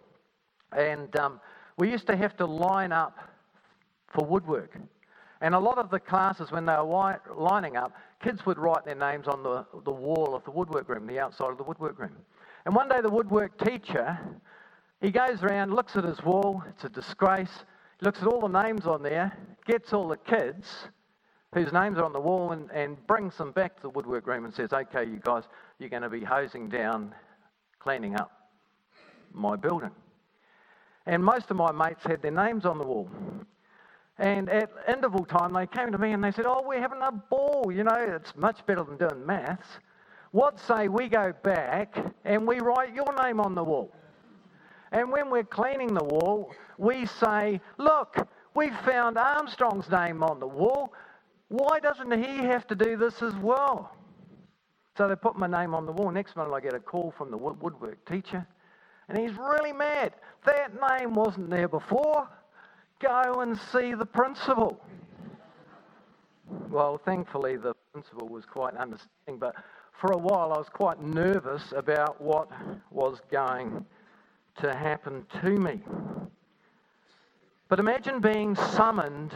and 0.77 1.15
um, 1.17 1.41
we 1.77 1.91
used 1.91 2.07
to 2.07 2.17
have 2.17 2.37
to 2.37 2.47
line 2.47 2.93
up 2.93 3.19
for 4.09 4.25
woodwork. 4.25 4.77
And 5.41 5.55
a 5.55 5.59
lot 5.59 5.79
of 5.79 5.91
the 5.91 6.01
classes, 6.01 6.51
when 6.51 6.67
they 6.67 6.75
were 6.75 7.21
lining 7.37 7.77
up, 7.77 7.93
kids 8.23 8.45
would 8.45 8.59
write 8.59 8.85
their 8.85 8.97
names 8.97 9.29
on 9.29 9.43
the, 9.43 9.65
the 9.85 9.93
wall 9.93 10.35
of 10.35 10.45
the 10.45 10.51
woodwork 10.51 10.89
room, 10.89 11.07
the 11.07 11.21
outside 11.21 11.51
of 11.51 11.59
the 11.59 11.65
woodwork 11.65 11.99
room. 11.99 12.17
And 12.65 12.75
one 12.75 12.89
day 12.89 13.01
the 13.01 13.11
woodwork 13.11 13.57
teacher, 13.65 14.19
he 15.01 15.11
goes 15.11 15.43
around, 15.43 15.73
looks 15.73 15.97
at 15.97 16.05
his 16.05 16.23
wall, 16.23 16.63
it's 16.69 16.85
a 16.85 16.89
disgrace, 16.89 17.65
he 18.01 18.07
looks 18.07 18.21
at 18.21 18.27
all 18.27 18.41
the 18.41 18.63
names 18.63 18.87
on 18.87 19.03
there, 19.03 19.37
gets 19.65 19.93
all 19.93 20.09
the 20.09 20.17
kids 20.17 20.89
whose 21.55 21.73
names 21.73 21.99
are 21.99 22.05
on 22.05 22.13
the 22.13 22.21
wall 22.21 22.53
and, 22.53 22.71
and 22.73 23.07
brings 23.07 23.37
them 23.37 23.53
back 23.53 23.77
to 23.77 23.83
the 23.83 23.91
woodwork 23.91 24.27
room 24.27 24.45
and 24.45 24.53
says, 24.53 24.73
okay, 24.73 25.05
you 25.05 25.21
guys, 25.23 25.45
you're 25.79 25.89
going 25.89 26.03
to 26.03 26.11
be 26.11 26.23
hosing 26.23 26.69
down, 26.69 27.15
cleaning 27.79 28.17
up 28.17 28.51
my 29.33 29.57
building. 29.57 29.91
And 31.07 31.25
most 31.25 31.51
of 31.51 31.57
my 31.57 31.73
mates 31.73 32.05
had 32.05 32.21
their 32.21 32.33
names 32.33 32.67
on 32.67 32.77
the 32.79 32.85
wall. 32.85 33.09
And 34.19 34.49
at 34.51 34.71
interval 34.89 35.25
time, 35.25 35.53
they 35.53 35.67
came 35.67 35.93
to 35.93 35.99
me 35.99 36.13
and 36.13 36.23
they 36.23 36.33
said, 36.33 36.45
Oh, 36.47 36.63
we're 36.67 36.81
having 36.81 37.03
a 37.03 37.13
ball. 37.13 37.71
You 37.73 37.85
know, 37.85 37.97
it's 37.97 38.35
much 38.37 38.65
better 38.67 38.83
than 38.83 38.97
doing 38.97 39.25
maths. 39.25 39.69
What 40.33 40.59
say 40.59 40.89
we 40.89 41.09
go 41.09 41.33
back 41.43 41.97
and 42.25 42.47
we 42.47 42.61
write 42.61 42.95
your 42.95 43.15
name 43.23 43.41
on 43.41 43.55
the 43.55 43.63
wall? 43.63 43.93
And 44.91 45.13
when 45.13 45.31
we're 45.31 45.45
cleaning 45.45 45.95
the 45.95 46.05
wall, 46.05 46.53
we 46.79 47.07
say, 47.07 47.61
Look, 47.79 48.17
we 48.55 48.71
found 48.85 49.19
Armstrong's 49.19 49.89
name 49.89 50.23
on 50.23 50.41
the 50.41 50.49
wall. 50.49 50.93
Why 51.49 51.79
doesn't 51.79 52.13
he 52.13 52.39
have 52.39 52.67
to 52.67 52.75
do 52.75 52.97
this 52.97 53.23
as 53.23 53.35
well? 53.37 53.95
So 54.97 55.07
they 55.07 55.15
put 55.15 55.37
my 55.37 55.47
name 55.47 55.75
on 55.75 55.87
the 55.87 55.93
wall. 55.93 56.11
Next 56.11 56.35
month, 56.35 56.53
I 56.53 56.61
get 56.61 56.75
a 56.75 56.81
call 56.81 57.15
from 57.17 57.31
the 57.31 57.37
woodwork 57.37 58.05
teacher, 58.05 58.45
and 59.09 59.17
he's 59.17 59.37
really 59.39 59.73
mad. 59.73 60.15
That 60.45 60.73
name 60.91 61.15
wasn't 61.15 61.51
there 61.51 61.69
before. 61.69 62.29
Go 63.01 63.41
and 63.41 63.57
see 63.57 63.95
the 63.95 64.07
principal. 64.07 64.81
Well, 66.69 66.99
thankfully, 67.05 67.57
the 67.57 67.75
principal 67.93 68.29
was 68.29 68.45
quite 68.45 68.75
understanding, 68.75 69.39
but 69.39 69.55
for 69.93 70.13
a 70.13 70.19
while 70.19 70.53
I 70.53 70.59
was 70.59 70.69
quite 70.69 71.01
nervous 71.01 71.73
about 71.77 72.21
what 72.21 72.51
was 72.91 73.21
going 73.31 73.85
to 74.61 74.75
happen 74.75 75.25
to 75.43 75.51
me. 75.51 75.81
But 77.69 77.79
imagine 77.79 78.21
being 78.21 78.57
summoned 78.57 79.33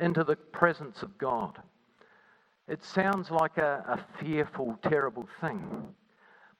into 0.00 0.22
the 0.22 0.36
presence 0.36 1.02
of 1.02 1.16
God. 1.18 1.58
It 2.68 2.84
sounds 2.84 3.30
like 3.30 3.58
a, 3.58 3.84
a, 3.88 4.22
fearful, 4.22 4.78
terrible 4.82 5.28
thing, 5.40 5.88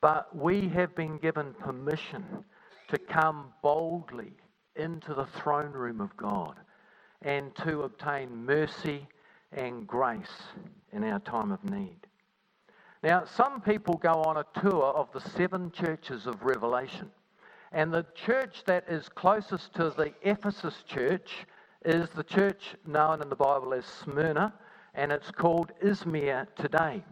but 0.01 0.35
we 0.35 0.69
have 0.71 0.95
been 0.97 1.19
given 1.19 1.55
permission 1.55 2.25
to 2.89 2.99
come 2.99 3.53
boldly 3.63 4.33
into 4.77 5.15
the 5.15 5.27
throne 5.27 5.73
room 5.73 6.01
of 6.01 6.17
God 6.17 6.57
and 7.23 7.55
to 7.57 7.83
obtain 7.83 8.45
mercy 8.45 9.07
and 9.53 9.87
grace 9.87 10.43
in 10.93 11.05
our 11.05 11.21
time 11.21 11.53
of 11.53 11.63
need. 11.65 12.07
Now, 13.03 13.25
some 13.25 13.61
people 13.61 13.95
go 13.95 14.23
on 14.23 14.37
a 14.37 14.61
tour 14.61 14.85
of 14.85 15.11
the 15.13 15.21
seven 15.21 15.73
churches 15.73 16.27
of 16.27 16.43
Revelation, 16.43 17.11
and 17.73 17.93
the 17.93 18.07
church 18.15 18.63
that 18.67 18.85
is 18.89 19.09
closest 19.09 19.75
to 19.75 19.91
the 19.91 20.13
Ephesus 20.23 20.85
church 20.87 21.47
is 21.85 22.09
the 22.11 22.23
church 22.23 22.77
known 22.87 23.21
in 23.21 23.29
the 23.29 23.37
Bible 23.37 23.75
as 23.75 23.85
Smyrna, 23.85 24.55
and 24.95 25.11
it's 25.11 25.31
called 25.31 25.73
Izmir 25.83 26.47
today. 26.55 27.03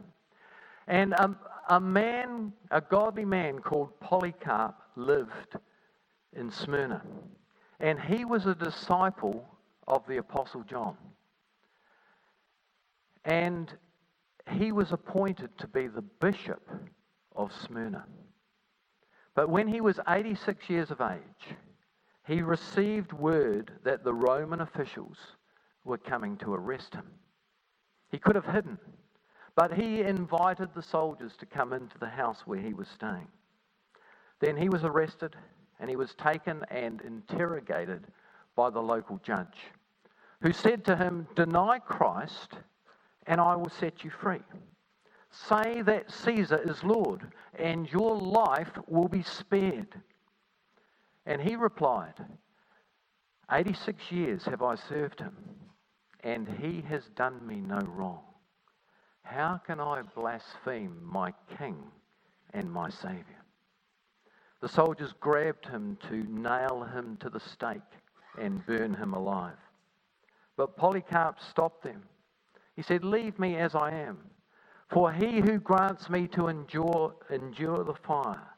And 0.86 1.12
a, 1.14 1.36
a 1.68 1.80
man, 1.80 2.52
a 2.70 2.80
godly 2.80 3.24
man 3.24 3.58
called 3.58 3.98
Polycarp, 4.00 4.76
lived 4.96 5.56
in 6.34 6.50
Smyrna. 6.50 7.02
And 7.80 7.98
he 7.98 8.24
was 8.26 8.46
a 8.46 8.54
disciple 8.54 9.46
of 9.88 10.06
the 10.06 10.18
Apostle 10.18 10.62
John. 10.62 10.96
And 13.24 13.72
he 14.50 14.70
was 14.70 14.92
appointed 14.92 15.56
to 15.58 15.66
be 15.66 15.86
the 15.86 16.02
bishop 16.02 16.68
of 17.34 17.52
Smyrna. 17.52 18.04
But 19.34 19.48
when 19.48 19.68
he 19.68 19.80
was 19.80 19.98
86 20.06 20.68
years 20.68 20.90
of 20.90 21.00
age, 21.00 21.56
he 22.26 22.42
received 22.42 23.12
word 23.12 23.72
that 23.84 24.04
the 24.04 24.14
Roman 24.14 24.60
officials 24.60 25.16
were 25.84 25.98
coming 25.98 26.36
to 26.38 26.52
arrest 26.52 26.94
him. 26.94 27.06
He 28.10 28.18
could 28.18 28.34
have 28.34 28.44
hidden, 28.46 28.78
but 29.54 29.72
he 29.72 30.02
invited 30.02 30.70
the 30.74 30.82
soldiers 30.82 31.32
to 31.38 31.46
come 31.46 31.72
into 31.72 31.98
the 31.98 32.08
house 32.08 32.42
where 32.44 32.60
he 32.60 32.74
was 32.74 32.88
staying. 32.88 33.28
Then 34.40 34.56
he 34.56 34.68
was 34.68 34.84
arrested 34.84 35.36
and 35.80 35.88
he 35.88 35.96
was 35.96 36.14
taken 36.14 36.64
and 36.70 37.00
interrogated 37.00 38.06
by 38.54 38.70
the 38.70 38.80
local 38.80 39.18
judge, 39.24 39.56
who 40.42 40.52
said 40.52 40.84
to 40.84 40.96
him, 40.96 41.26
Deny 41.34 41.78
Christ, 41.78 42.54
and 43.26 43.40
I 43.40 43.56
will 43.56 43.70
set 43.70 44.04
you 44.04 44.10
free. 44.10 44.42
Say 45.30 45.82
that 45.82 46.10
Caesar 46.10 46.60
is 46.62 46.84
Lord, 46.84 47.32
and 47.58 47.90
your 47.90 48.16
life 48.16 48.72
will 48.86 49.08
be 49.08 49.22
spared. 49.22 50.00
And 51.26 51.40
he 51.40 51.56
replied, 51.56 52.14
86 53.50 54.12
years 54.12 54.44
have 54.44 54.62
I 54.62 54.74
served 54.74 55.20
him, 55.20 55.36
and 56.22 56.48
he 56.60 56.82
has 56.88 57.04
done 57.16 57.44
me 57.46 57.56
no 57.56 57.78
wrong. 57.80 58.20
How 59.22 59.60
can 59.64 59.80
I 59.80 60.02
blaspheme 60.02 60.96
my 61.02 61.32
king 61.58 61.76
and 62.52 62.70
my 62.70 62.90
Saviour? 62.90 63.39
The 64.60 64.68
soldiers 64.68 65.14
grabbed 65.20 65.66
him 65.66 65.96
to 66.08 66.24
nail 66.24 66.84
him 66.84 67.16
to 67.18 67.30
the 67.30 67.40
stake 67.40 67.80
and 68.38 68.64
burn 68.66 68.94
him 68.94 69.14
alive. 69.14 69.56
But 70.56 70.76
Polycarp 70.76 71.40
stopped 71.40 71.82
them. 71.82 72.02
He 72.76 72.82
said, 72.82 73.02
Leave 73.02 73.38
me 73.38 73.56
as 73.56 73.74
I 73.74 73.90
am, 73.90 74.18
for 74.90 75.12
he 75.12 75.40
who 75.40 75.58
grants 75.58 76.10
me 76.10 76.26
to 76.28 76.48
endure, 76.48 77.14
endure 77.30 77.84
the 77.84 77.94
fire 77.94 78.48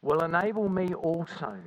will 0.00 0.24
enable 0.24 0.68
me 0.68 0.94
also 0.94 1.58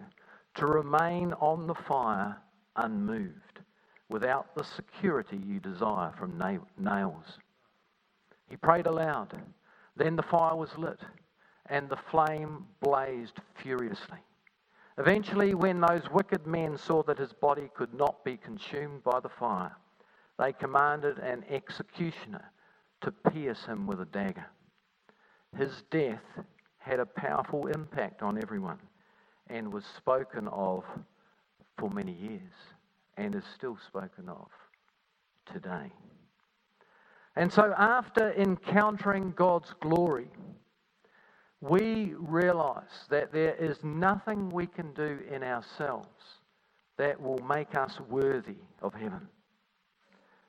to 0.56 0.66
remain 0.66 1.34
on 1.34 1.68
the 1.68 1.76
fire 1.76 2.38
unmoved, 2.76 3.60
without 4.10 4.54
the 4.56 4.64
security 4.64 5.38
you 5.38 5.60
desire 5.60 6.12
from 6.18 6.38
nails. 6.78 7.40
He 8.50 8.58
prayed 8.58 8.88
aloud. 8.88 9.42
Then 9.96 10.16
the 10.16 10.24
fire 10.24 10.56
was 10.56 10.78
lit 10.78 11.00
and 11.70 11.90
the 11.90 11.98
flame 12.12 12.66
blazed 12.82 13.40
furiously. 13.56 14.20
Eventually, 14.98 15.54
when 15.54 15.82
those 15.82 16.10
wicked 16.12 16.48
men 16.48 16.78
saw 16.78 17.04
that 17.04 17.18
his 17.18 17.34
body 17.34 17.70
could 17.74 17.94
not 17.94 18.24
be 18.24 18.38
consumed 18.38 19.04
by 19.04 19.20
the 19.20 19.30
fire, 19.30 19.76
they 20.40 20.54
commanded 20.54 21.18
an 21.20 21.44
executioner 21.50 22.52
to 23.02 23.12
pierce 23.12 23.66
him 23.66 23.88
with 23.88 24.00
a 24.00 24.06
dagger. 24.06 24.46
His 25.58 25.84
death 25.92 26.24
had 26.78 27.00
a 27.00 27.06
powerful 27.06 27.68
impact 27.68 28.22
on 28.22 28.38
everyone 28.42 28.80
and 29.48 29.72
was 29.72 29.86
spoken 29.98 30.48
of 30.50 30.84
for 31.78 31.90
many 31.90 32.14
years 32.14 32.54
and 33.18 33.36
is 33.36 33.44
still 33.54 33.78
spoken 33.88 34.30
of 34.30 34.48
today. 35.52 35.92
And 37.36 37.52
so, 37.52 37.74
after 37.78 38.32
encountering 38.34 39.34
God's 39.36 39.74
glory, 39.82 40.30
we 41.62 42.14
realize 42.18 43.08
that 43.10 43.32
there 43.32 43.56
is 43.56 43.84
nothing 43.84 44.50
we 44.50 44.68
can 44.68 44.94
do 44.94 45.20
in 45.32 45.44
ourselves 45.44 46.40
that 46.98 47.20
will 47.20 47.40
make 47.40 47.76
us 47.76 48.00
worthy 48.10 48.58
of 48.82 48.94
heaven. 48.94 49.28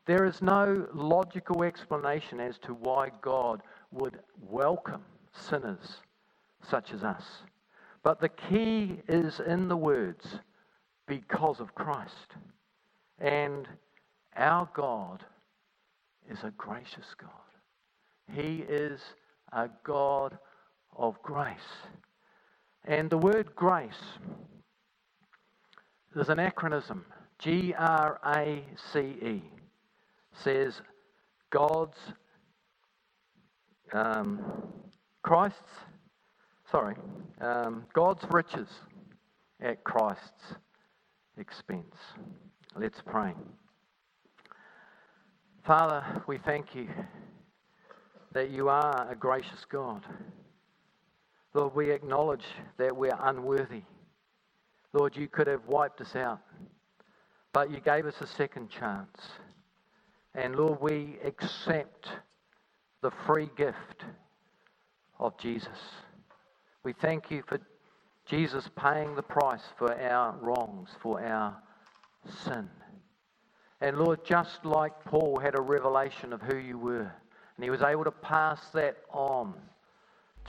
There 0.07 0.25
is 0.25 0.41
no 0.41 0.87
logical 0.95 1.65
explanation 1.65 2.39
as 2.39 2.59
to 2.59 2.75
why 2.75 3.11
God 3.23 3.63
would 3.91 4.21
welcome 4.41 5.03
sinners 5.33 5.99
such 6.63 6.93
as 6.93 7.03
us. 7.03 7.25
But 8.03 8.21
the 8.21 8.29
key 8.29 9.01
is 9.09 9.41
in 9.41 9.67
the 9.67 9.77
words, 9.77 10.39
because 11.07 11.61
of 11.61 11.75
Christ. 11.75 12.35
And 13.19 13.67
our 14.37 14.69
God 14.75 15.25
is 16.31 16.43
a 16.43 16.51
gracious 16.57 17.15
God. 17.19 17.31
He 18.33 18.65
is 18.69 19.01
a 19.53 19.71
God 19.85 20.39
of 20.97 21.21
grace. 21.23 21.57
And 22.85 23.11
the 23.11 23.19
word 23.19 23.55
grace 23.55 23.95
is 26.15 26.29
an 26.29 26.39
acronym 26.39 27.03
G 27.39 27.75
R 27.77 28.21
A 28.25 28.65
C 28.93 28.99
E 29.01 29.43
says 30.43 30.81
God's 31.51 31.97
um, 33.93 34.41
Christ's 35.23 35.61
sorry 36.71 36.97
um, 37.41 37.85
God's 37.93 38.25
riches 38.31 38.69
at 39.61 39.85
Christ's 39.85 40.55
expense. 41.39 41.95
Let's 42.79 43.01
pray. 43.05 43.33
Father, 45.67 46.05
we 46.27 46.39
thank 46.39 46.75
you 46.75 46.89
that 48.33 48.51
you 48.51 48.69
are 48.69 49.11
a 49.11 49.17
gracious 49.17 49.65
God. 49.71 50.03
Lord, 51.57 51.75
we 51.75 51.91
acknowledge 51.91 52.45
that 52.77 52.95
we're 52.95 53.17
unworthy. 53.19 53.81
Lord, 54.93 55.17
you 55.17 55.27
could 55.27 55.47
have 55.47 55.65
wiped 55.67 56.03
us 56.03 56.15
out, 56.15 56.41
but 57.55 57.71
you 57.71 57.81
gave 57.81 58.05
us 58.05 58.21
a 58.21 58.27
second 58.27 58.69
chance. 58.69 59.17
And 60.35 60.55
Lord, 60.55 60.83
we 60.83 61.17
accept 61.25 62.09
the 63.01 63.11
free 63.27 63.49
gift 63.57 64.05
of 65.19 65.39
Jesus. 65.39 65.79
We 66.85 66.93
thank 66.93 67.31
you 67.31 67.43
for 67.49 67.59
Jesus 68.27 68.69
paying 68.77 69.17
the 69.17 69.23
price 69.23 69.65
for 69.79 69.99
our 69.99 70.37
wrongs, 70.43 70.91
for 71.01 71.25
our 71.25 71.57
sin. 72.45 72.69
And 73.81 73.97
Lord, 73.97 74.27
just 74.27 74.63
like 74.63 74.93
Paul 75.07 75.41
had 75.43 75.59
a 75.59 75.63
revelation 75.63 76.35
of 76.35 76.43
who 76.43 76.59
you 76.59 76.77
were, 76.77 77.11
and 77.57 77.65
he 77.65 77.71
was 77.71 77.81
able 77.81 78.05
to 78.05 78.11
pass 78.11 78.61
that 78.75 78.99
on 79.11 79.55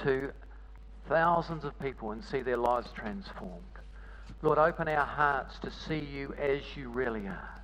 to 0.04 0.34
thousands 1.08 1.63
of 1.63 1.78
people 1.80 2.12
and 2.12 2.24
see 2.24 2.41
their 2.41 2.58
lives 2.58 2.89
transformed. 2.96 3.63
Lord, 4.41 4.58
open 4.58 4.88
our 4.88 5.06
hearts 5.06 5.58
to 5.60 5.72
see 5.72 6.00
you 6.00 6.34
as 6.38 6.62
you 6.76 6.89
really 6.89 7.28
are, 7.28 7.62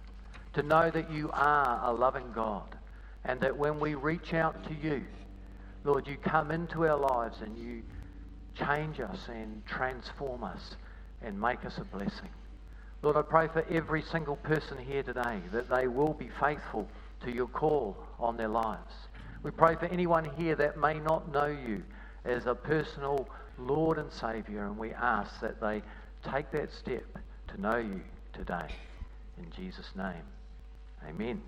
to 0.53 0.63
know 0.63 0.89
that 0.89 1.11
you 1.11 1.29
are 1.33 1.81
a 1.83 1.93
loving 1.93 2.31
God, 2.33 2.75
and 3.25 3.39
that 3.41 3.57
when 3.57 3.79
we 3.79 3.95
reach 3.95 4.33
out 4.33 4.63
to 4.67 4.73
you, 4.73 5.03
Lord, 5.83 6.07
you 6.07 6.17
come 6.17 6.51
into 6.51 6.87
our 6.87 6.97
lives 6.97 7.41
and 7.41 7.57
you 7.57 7.83
change 8.55 8.99
us 8.99 9.27
and 9.29 9.65
transform 9.65 10.43
us 10.43 10.75
and 11.21 11.39
make 11.39 11.65
us 11.65 11.77
a 11.77 11.83
blessing. 11.83 12.29
Lord, 13.01 13.17
I 13.17 13.21
pray 13.21 13.47
for 13.47 13.65
every 13.69 14.01
single 14.01 14.37
person 14.37 14.77
here 14.77 15.03
today 15.03 15.41
that 15.51 15.69
they 15.69 15.87
will 15.87 16.13
be 16.13 16.29
faithful 16.39 16.87
to 17.25 17.31
your 17.31 17.47
call 17.47 17.97
on 18.19 18.37
their 18.37 18.47
lives. 18.47 18.93
We 19.43 19.51
pray 19.51 19.75
for 19.75 19.85
anyone 19.87 20.23
here 20.37 20.55
that 20.55 20.77
may 20.77 20.99
not 20.99 21.31
know 21.31 21.47
you 21.47 21.83
as 22.25 22.45
a 22.45 22.55
personal 22.55 23.27
Lord 23.57 23.97
and 23.97 24.11
Saviour, 24.11 24.65
and 24.65 24.77
we 24.77 24.91
ask 24.93 25.39
that 25.41 25.59
they 25.61 25.81
take 26.31 26.51
that 26.51 26.71
step 26.71 27.05
to 27.49 27.61
know 27.61 27.77
you 27.77 28.01
today. 28.33 28.67
In 29.37 29.49
Jesus' 29.51 29.91
name, 29.95 30.23
amen. 31.07 31.41